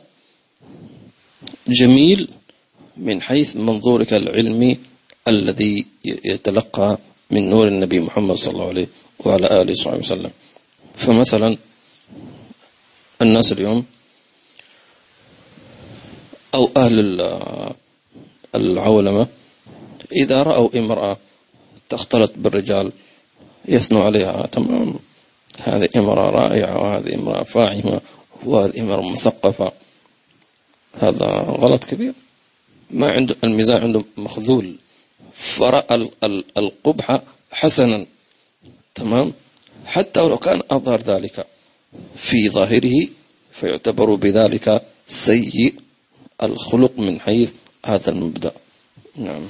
جميل 1.67 2.27
من 2.97 3.21
حيث 3.21 3.55
منظورك 3.55 4.13
العلمي 4.13 4.77
الذي 5.27 5.85
يتلقى 6.05 6.97
من 7.31 7.49
نور 7.49 7.67
النبي 7.67 7.99
محمد 7.99 8.35
صلى 8.35 8.53
الله 8.53 8.67
عليه 8.67 8.87
وعلى 9.19 9.61
آله 9.61 9.71
وصحبه 9.71 9.97
وسلم. 9.97 10.31
فمثلا 10.95 11.57
الناس 13.21 13.51
اليوم 13.51 13.85
أو 16.55 16.69
أهل 16.77 17.21
العولمة 18.55 19.27
إذا 20.11 20.43
رأوا 20.43 20.69
امرأة 20.75 21.17
تختلط 21.89 22.31
بالرجال 22.35 22.91
يثنوا 23.65 24.03
عليها 24.03 24.47
تمام 24.51 24.93
هذه 25.59 25.89
امرأة 25.95 26.29
رائعة 26.29 26.81
وهذه 26.81 27.15
امرأة 27.15 27.43
فاعمة 27.43 28.01
وهذه 28.45 28.79
امرأة 28.79 29.09
مثقفة. 29.09 29.71
هذا 31.01 31.25
غلط 31.49 31.83
كبير. 31.83 32.13
ما 32.91 33.11
عنده 33.11 33.35
الميزان 33.43 33.81
عنده 33.81 34.03
مخذول. 34.17 34.75
فرأى 35.33 36.09
القبح 36.57 37.21
حسنا. 37.51 38.05
تمام؟ 38.95 39.33
حتى 39.85 40.19
ولو 40.21 40.37
كان 40.37 40.61
أظهر 40.71 41.01
ذلك 41.01 41.47
في 42.15 42.49
ظاهره 42.49 43.07
فيعتبر 43.51 44.15
بذلك 44.15 44.81
سيء 45.07 45.73
الخلق 46.43 46.91
من 46.97 47.19
حيث 47.19 47.53
هذا 47.85 48.09
المبدأ. 48.09 48.51
نعم. 49.15 49.43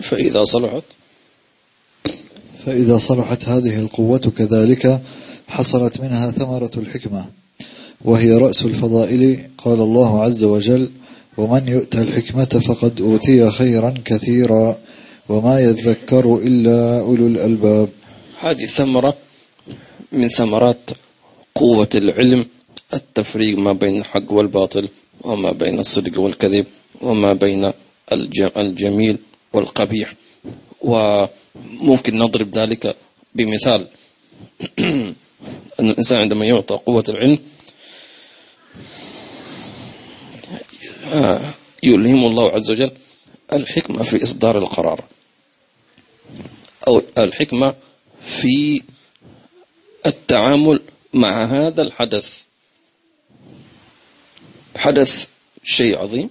فإذا 0.00 0.44
صلحت؟ 0.44 0.82
فإذا 2.64 2.98
صلحت 2.98 3.44
هذه 3.44 3.78
القوة 3.78 4.32
كذلك 4.38 5.00
حصلت 5.48 6.00
منها 6.00 6.30
ثمرة 6.30 6.70
الحكمة 6.76 7.26
وهي 8.04 8.32
رأس 8.32 8.64
الفضائل 8.64 9.50
قال 9.58 9.80
الله 9.80 10.22
عز 10.22 10.44
وجل 10.44 10.90
ومن 11.36 11.68
يؤتى 11.68 12.02
الحكمة 12.02 12.44
فقد 12.44 13.00
أوتي 13.00 13.50
خيرا 13.50 13.94
كثيرا 14.04 14.78
وما 15.28 15.60
يذكر 15.60 16.36
إلا 16.36 17.00
أولو 17.00 17.26
الألباب. 17.26 17.88
هذه 18.40 18.66
ثمرة 18.66 19.16
من 20.12 20.28
ثمرات 20.28 20.90
قوة 21.54 21.88
العلم 21.94 22.46
التفريق 22.94 23.58
ما 23.58 23.72
بين 23.72 24.00
الحق 24.00 24.32
والباطل 24.32 24.88
وما 25.20 25.52
بين 25.52 25.78
الصدق 25.78 26.20
والكذب 26.20 26.66
وما 27.00 27.32
بين 27.32 27.72
الجميل 28.56 29.18
والقبيح. 29.52 30.12
وممكن 30.80 32.18
نضرب 32.18 32.58
ذلك 32.58 32.96
بمثال. 33.34 33.86
أن 35.80 35.90
الإنسان 35.90 36.20
عندما 36.20 36.44
يعطى 36.44 36.74
قوة 36.74 37.04
العلم 37.08 37.38
يلهم 41.82 42.24
الله 42.24 42.50
عز 42.50 42.70
وجل 42.70 42.90
الحكمة 43.52 44.02
في 44.02 44.22
إصدار 44.22 44.58
القرار. 44.58 45.04
أو 46.88 47.02
الحكمة 47.18 47.74
في 48.22 48.82
التعامل 50.06 50.80
مع 51.14 51.44
هذا 51.44 51.82
الحدث. 51.82 52.42
حدث 54.76 55.28
شيء 55.64 55.98
عظيم. 55.98 56.30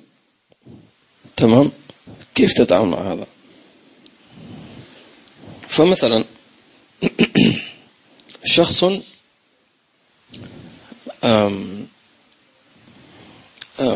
تمام؟ 1.38 1.72
كيف 2.36 2.54
تتعامل 2.54 2.90
مع 2.90 3.14
هذا؟ 3.14 3.28
فمثلا 5.68 6.26
شخص 8.46 8.86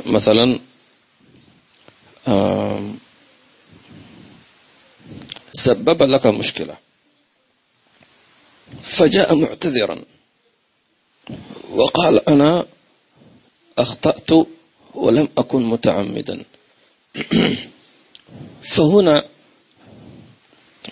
مثلا 0.05 0.59
سبب 5.53 6.03
لك 6.03 6.25
مشكلة. 6.25 6.77
فجاء 8.83 9.35
معتذرا 9.35 10.03
وقال 11.69 12.29
أنا 12.29 12.65
أخطأت 13.77 14.47
ولم 14.93 15.29
أكن 15.37 15.61
متعمدا. 15.61 16.43
فهنا 18.73 19.23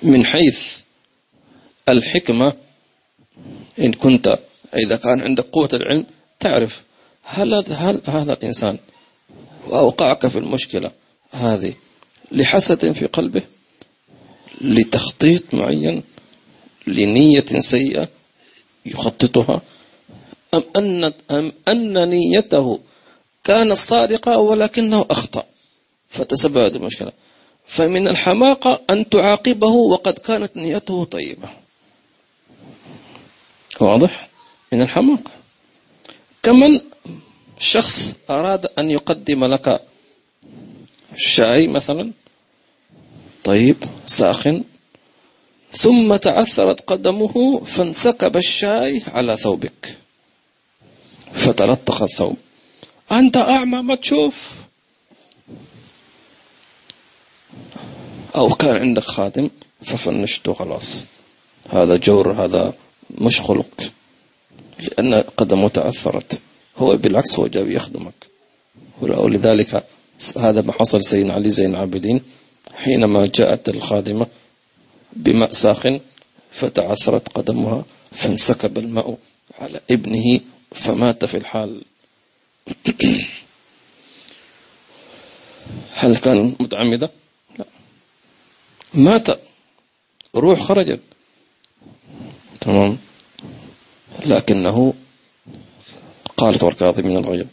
من 0.03 0.25
حيث 0.25 0.81
الحكمة 1.89 2.53
إن 3.79 3.93
كنت 3.93 4.39
إذا 4.75 4.95
كان 4.95 5.21
عندك 5.21 5.43
قوة 5.43 5.69
العلم 5.73 6.05
تعرف 6.39 6.83
هل 7.23 7.53
هذا 8.07 8.33
الإنسان 8.33 8.77
وأوقعك 9.67 10.27
في 10.27 10.37
المشكلة؟ 10.39 10.91
هذه 11.35 11.73
لحسد 12.31 12.91
في 12.91 13.05
قلبه 13.05 13.41
لتخطيط 14.61 15.53
معين 15.53 16.03
لنية 16.87 17.45
سيئة 17.45 18.07
يخططها 18.85 19.61
أم 20.53 20.63
أن, 20.75 21.13
أم 21.31 21.51
أن 21.67 22.09
نيته 22.09 22.79
كانت 23.43 23.73
صادقة 23.73 24.37
ولكنه 24.37 25.05
أخطأ 25.11 25.43
فتسببت 26.09 26.75
المشكلة. 26.75 27.11
فمن 27.65 28.07
الحماقة 28.07 28.81
أن 28.89 29.09
تعاقبه 29.09 29.67
وقد 29.67 30.13
كانت 30.13 30.57
نيته 30.57 31.03
طيبة. 31.03 31.49
واضح؟ 33.79 34.29
من 34.71 34.81
الحماقة. 34.81 35.31
كمن 36.43 36.81
شخص 37.59 38.15
أراد 38.29 38.65
أن 38.79 38.91
يقدم 38.91 39.45
لك 39.45 39.81
شاي 41.17 41.67
مثلا. 41.67 42.11
طيب 43.43 43.77
ساخن. 44.05 44.63
ثم 45.71 46.15
تعثرت 46.15 46.81
قدمه 46.81 47.59
فانسكب 47.65 48.37
الشاي 48.37 49.01
على 49.07 49.37
ثوبك. 49.37 49.97
فتلطخ 51.33 52.01
الثوب. 52.01 52.37
أنت 53.11 53.37
أعمى 53.37 53.81
ما 53.81 53.95
تشوف. 53.95 54.51
أو 58.35 58.49
كان 58.49 58.77
عندك 58.77 59.03
خادم 59.03 59.49
ففنشته 59.81 60.53
خلاص. 60.53 61.05
هذا 61.69 61.97
جور 61.97 62.31
هذا 62.31 62.73
مش 63.11 63.41
خلق. 63.41 63.91
لأن 64.79 65.13
قدمه 65.37 65.69
تأثرت 65.69 66.39
هو 66.77 66.97
بالعكس 66.97 67.39
هو 67.39 67.47
جاي 67.47 67.73
يخدمك. 67.73 68.13
ولذلك 69.01 69.83
هذا 70.37 70.61
ما 70.61 70.73
حصل 70.73 71.03
سيدنا 71.03 71.33
علي 71.33 71.49
زين 71.49 71.69
العابدين 71.69 72.21
حينما 72.75 73.25
جاءت 73.35 73.69
الخادمة 73.69 74.27
بماء 75.13 75.51
ساخن 75.51 75.99
فتعثرت 76.51 77.29
قدمها 77.29 77.85
فانسكب 78.11 78.77
الماء 78.77 79.17
على 79.59 79.79
ابنه 79.91 80.39
فمات 80.71 81.25
في 81.25 81.37
الحال. 81.37 81.81
هل 85.93 86.17
كان 86.17 86.55
متعمدة؟ 86.59 87.11
لا. 87.59 87.65
مات. 88.93 89.27
روح 90.35 90.59
خرجت. 90.59 90.99
تمام. 92.61 92.97
لكنه 94.25 94.93
قالت 96.37 96.63
والكاظمين 96.63 97.17
الغيظ 97.17 97.45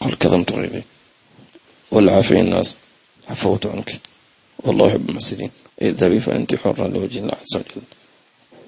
قال 0.00 0.18
كظمت 0.18 0.52
غيظي 0.52 0.82
والعافي 1.90 2.40
الناس. 2.40 2.76
عفوت 3.28 3.66
عنك. 3.66 4.00
والله 4.58 4.88
يحب 4.88 5.08
المحسنين 5.08 5.50
اذهبي 5.82 6.20
فأنت 6.20 6.54
حرة 6.54 6.86
لوجه 6.86 7.18
الله 7.18 7.34
عز 7.34 7.56
وجل. 7.56 7.82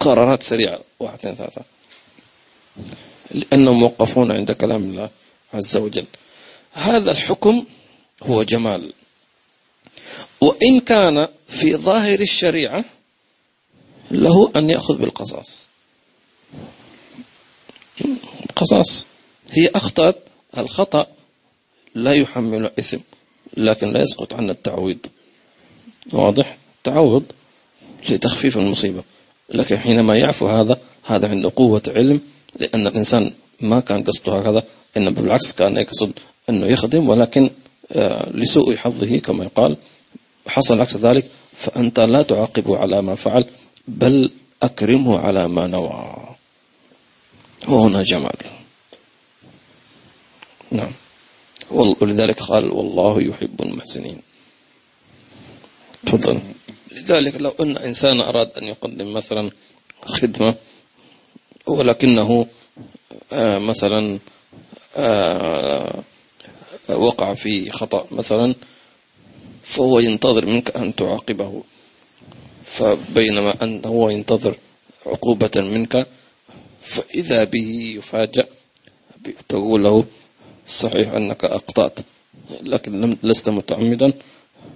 قرارات 0.00 0.42
سريعة. 0.42 0.80
واحد 1.00 1.14
اثنين 1.18 1.34
ثلاثة. 1.34 1.62
لأنهم 3.30 3.78
موقفون 3.78 4.32
عند 4.32 4.52
كلام 4.52 4.82
الله 4.82 5.10
عز 5.54 5.76
وجل. 5.76 6.06
هذا 6.72 7.10
الحكم 7.10 7.64
هو 8.22 8.42
جمال. 8.42 8.92
وإن 10.40 10.80
كان 10.80 11.28
في 11.48 11.76
ظاهر 11.76 12.20
الشريعة 12.20 12.84
له 14.10 14.52
أن 14.56 14.70
يأخذ 14.70 14.98
بالقصاص. 14.98 15.66
قصاص 18.56 19.06
هي 19.50 19.70
أخطأت 19.74 20.16
الخطأ 20.58 21.06
لا 21.94 22.12
يحمل 22.12 22.70
إثم. 22.78 22.98
لكن 23.58 23.92
لا 23.92 24.02
يسقط 24.02 24.34
عن 24.34 24.50
التعويض. 24.50 24.98
واضح؟ 26.12 26.56
تعوض 26.84 27.24
لتخفيف 28.10 28.58
المصيبة. 28.58 29.02
لكن 29.50 29.78
حينما 29.78 30.16
يعفو 30.16 30.46
هذا 30.46 30.80
هذا 31.04 31.28
عنده 31.28 31.52
قوة 31.56 31.82
علم 31.96 32.20
لأن 32.60 32.86
الإنسان 32.86 33.32
ما 33.60 33.80
كان 33.80 34.04
قصده 34.04 34.38
هكذا 34.38 34.62
إنما 34.96 35.10
بالعكس 35.10 35.52
كان 35.52 35.76
يقصد 35.76 36.12
أنه 36.50 36.66
يخدم 36.66 37.08
ولكن 37.08 37.50
آه، 37.92 38.30
لسوء 38.30 38.76
حظه 38.76 39.18
كما 39.18 39.44
يقال. 39.44 39.76
حصل 40.46 40.80
عكس 40.80 40.96
ذلك 40.96 41.30
فأنت 41.52 42.00
لا 42.00 42.22
تعاقبه 42.22 42.78
على 42.78 43.02
ما 43.02 43.14
فعل 43.14 43.44
بل 43.88 44.30
أكرمه 44.62 45.18
على 45.18 45.48
ما 45.48 45.66
نوى. 45.66 46.16
وهنا 47.68 48.02
جمال. 48.02 48.36
نعم. 50.70 50.92
ولذلك 51.70 52.42
قال 52.42 52.72
والله 52.72 53.22
يحب 53.22 53.62
المحسنين. 53.62 54.22
تفضل. 56.06 56.40
لذلك 56.92 57.40
لو 57.40 57.52
أن 57.60 57.76
إنسان 57.76 58.20
أراد 58.20 58.50
أن 58.58 58.64
يقدم 58.64 59.12
مثلا 59.12 59.50
خدمة 60.02 60.54
ولكنه 61.66 62.46
آه، 63.32 63.58
مثلا 63.58 64.18
آه، 64.96 66.02
وقع 66.88 67.34
في 67.34 67.70
خطأ 67.70 68.06
مثلا 68.10 68.54
فهو 69.62 69.98
ينتظر 69.98 70.46
منك 70.46 70.76
أن 70.76 70.94
تعاقبه. 70.94 71.62
فبينما 72.64 73.62
أن 73.62 73.82
هو 73.86 74.10
ينتظر 74.10 74.56
عقوبة 75.06 75.50
منك 75.56 76.06
فإذا 76.82 77.44
به 77.44 77.94
يفاجأ 77.96 78.46
تقول 79.48 79.84
له 79.84 80.04
صحيح 80.68 81.12
أنك 81.12 81.44
أقطعت 81.44 81.98
لكن 82.62 83.00
لم 83.00 83.18
لست 83.22 83.48
متعمدا 83.48 84.12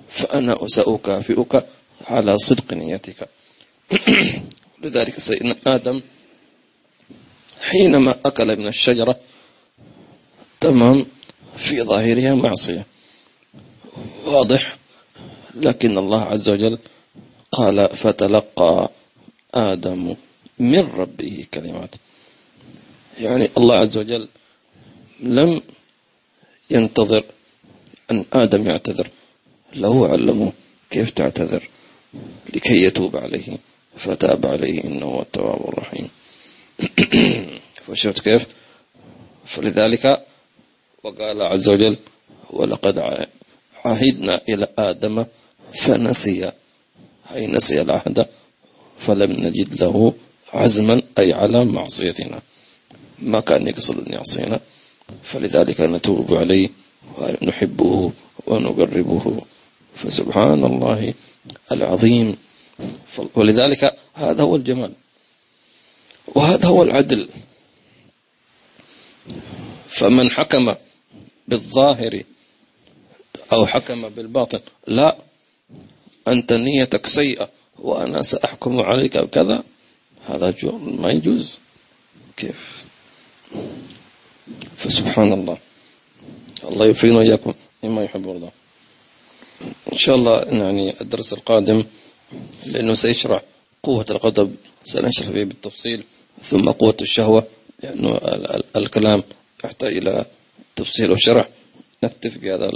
فأنا 0.09 0.66
سأكافئك 0.66 1.64
على 2.07 2.38
صدق 2.38 2.74
نيتك. 2.74 3.28
لذلك 4.83 5.20
سيدنا 5.20 5.57
آدم 5.66 6.00
حينما 7.61 8.14
أكل 8.24 8.57
من 8.57 8.68
الشجرة 8.68 9.20
تمام 10.61 11.07
في 11.57 11.83
ظاهرها 11.83 12.35
معصية. 12.35 12.87
واضح 14.24 14.76
لكن 15.55 15.98
الله 15.98 16.22
عز 16.22 16.48
وجل 16.48 16.78
قال 17.52 17.88
فتلقى 17.88 18.90
آدم 19.55 20.14
من 20.59 20.88
ربه 20.96 21.46
كلمات. 21.55 21.94
يعني 23.20 23.50
الله 23.57 23.74
عز 23.74 23.98
وجل 23.98 24.28
لم 25.20 25.62
ينتظر 26.72 27.24
أن 28.11 28.24
آدم 28.32 28.66
يعتذر. 28.66 29.08
له 29.74 30.08
علمه 30.08 30.52
كيف 30.90 31.11
تعتذر. 31.11 31.68
لكي 32.54 32.76
يتوب 32.82 33.16
عليه. 33.16 33.58
فتاب 33.96 34.46
عليه 34.46 34.85
إنه 34.85 35.06
هو 35.06 35.22
التواب 35.22 35.68
الرحيم. 35.68 36.08
فشفت 37.87 38.20
كيف؟ 38.20 38.46
فلذلك 39.46 40.26
وقال 41.02 41.42
عز 41.42 41.68
وجل 41.68 41.96
ولقد 42.50 42.98
عهدنا 43.85 44.40
إلى 44.48 44.66
آدم 44.78 45.24
فنسي. 45.74 46.52
أي 47.35 47.46
نسي 47.46 47.80
العهد 47.80 48.26
فلم 48.98 49.32
نجد 49.32 49.82
له 49.82 50.14
عزما 50.54 51.02
أي 51.18 51.32
على 51.32 51.64
معصيتنا. 51.64 52.42
ما 53.18 53.40
كان 53.40 53.68
يقصد 53.68 54.06
أن 54.06 54.12
يعصينا. 54.12 54.61
فلذلك 55.25 55.81
نتوب 55.81 56.35
عليه 56.35 56.68
ونحبه 57.18 58.12
ونقربه. 58.46 59.42
فسبحان 59.94 60.64
الله 60.64 61.14
العظيم. 61.72 62.37
ولذلك 63.35 63.96
هذا 64.14 64.42
هو 64.42 64.57
الجمال. 64.57 64.92
وهذا 66.35 66.66
هو 66.66 66.83
العدل. 66.83 67.29
فمن 69.88 70.31
حكم 70.31 70.75
بالظاهر 71.48 72.22
أو 73.53 73.66
حكم 73.66 74.09
بالباطن 74.09 74.61
لا 74.87 75.16
أنت 76.29 76.53
نيتك 76.53 77.07
سيئة 77.07 77.48
وأنا 77.79 78.22
سأحكم 78.22 78.81
عليك 78.81 79.18
بكذا 79.18 79.62
هذا 80.27 80.55
ما 80.83 81.11
يجوز. 81.11 81.59
كيف؟ 82.37 82.82
فسبحان 84.83 85.33
الله. 85.33 85.59
الله 86.68 86.87
يوفقنا 86.87 87.18
وإياكم 87.18 87.55
مما 87.83 88.05
يحب 88.05 88.29
الله 88.29 88.51
إن 89.92 89.99
شاء 89.99 90.16
الله 90.16 90.40
يعني 90.40 91.01
الدرس 91.01 91.33
القادم 91.33 91.85
لأنه 92.66 92.95
سيشرح 92.95 93.42
قوة 93.83 94.07
الغضب 94.11 94.55
سنشرح 94.85 95.29
فيه 95.31 95.45
بالتفصيل 95.45 96.03
ثم 96.42 96.71
قوة 96.71 96.97
الشهوة 97.03 97.47
لأنه 97.83 98.18
الكلام 98.77 99.23
يحتاج 99.64 99.97
إلى 99.97 100.25
تفصيل 100.77 101.11
وشرح. 101.11 101.49
نكتفي 102.05 102.38
بهذا 102.38 102.71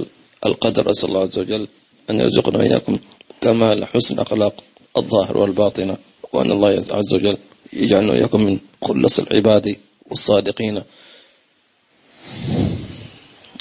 القدر 0.46 0.90
أسأل 0.90 1.08
الله 1.08 1.22
عز 1.22 1.38
وجل 1.38 1.68
أن 2.10 2.20
يرزقنا 2.20 2.58
وإياكم 2.58 2.98
كمال 3.40 3.84
حسن 3.84 4.18
أخلاق 4.18 4.64
الظاهر 4.96 5.38
والباطنة 5.38 5.96
وأن 6.32 6.50
الله 6.50 6.68
عز 6.68 7.14
وجل 7.14 7.36
يجعلنا 7.72 8.12
وإياكم 8.12 8.40
من 8.40 8.58
خلص 8.82 9.18
العباد 9.18 9.76
والصادقين. 10.10 10.82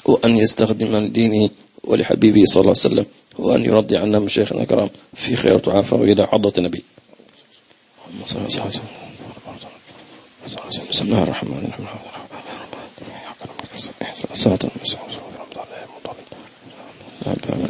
وأن 0.06 0.38
يستخدم 0.38 0.96
لدينه 0.96 1.50
ولحبيبه 1.84 2.44
صلى 2.46 2.62
الله 2.62 2.76
عليه 2.78 2.88
وسلم 2.88 3.06
وأن 3.40 3.66
يرضي 3.66 3.98
عنا 3.98 4.20
مشايخنا 4.20 4.62
الكرام 4.62 4.90
في 5.14 5.36
خير 5.36 5.62
وعافية 5.68 5.96
وإلى 5.96 6.28
حضرة 6.28 6.54
النبي. 6.58 6.84
بسم 10.90 11.06
الله 11.06 11.24
الرحمن 11.24 11.58
الرحيم. 11.58 11.88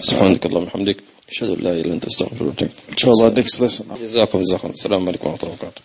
سبحانك 0.02 0.46
اللهم 0.46 0.64
وبحمدك. 0.64 0.98
أشهد 1.32 1.50
أن 1.50 1.60
لا 1.64 1.72
إله 1.72 1.82
إلا 1.82 1.94
أنت 1.94 2.06
أستغفرك 2.06 2.64
إن 2.64 2.98
شاء 2.98 3.12
الله 3.12 3.30
next 3.34 3.58
lesson. 3.64 3.84
جزاكم 4.02 4.42
جزاكم 4.42 4.70
السلام 4.70 5.08
عليكم 5.08 5.28
ورحمة 5.28 5.44
الله 5.44 5.54
وبركاته. 5.54 5.82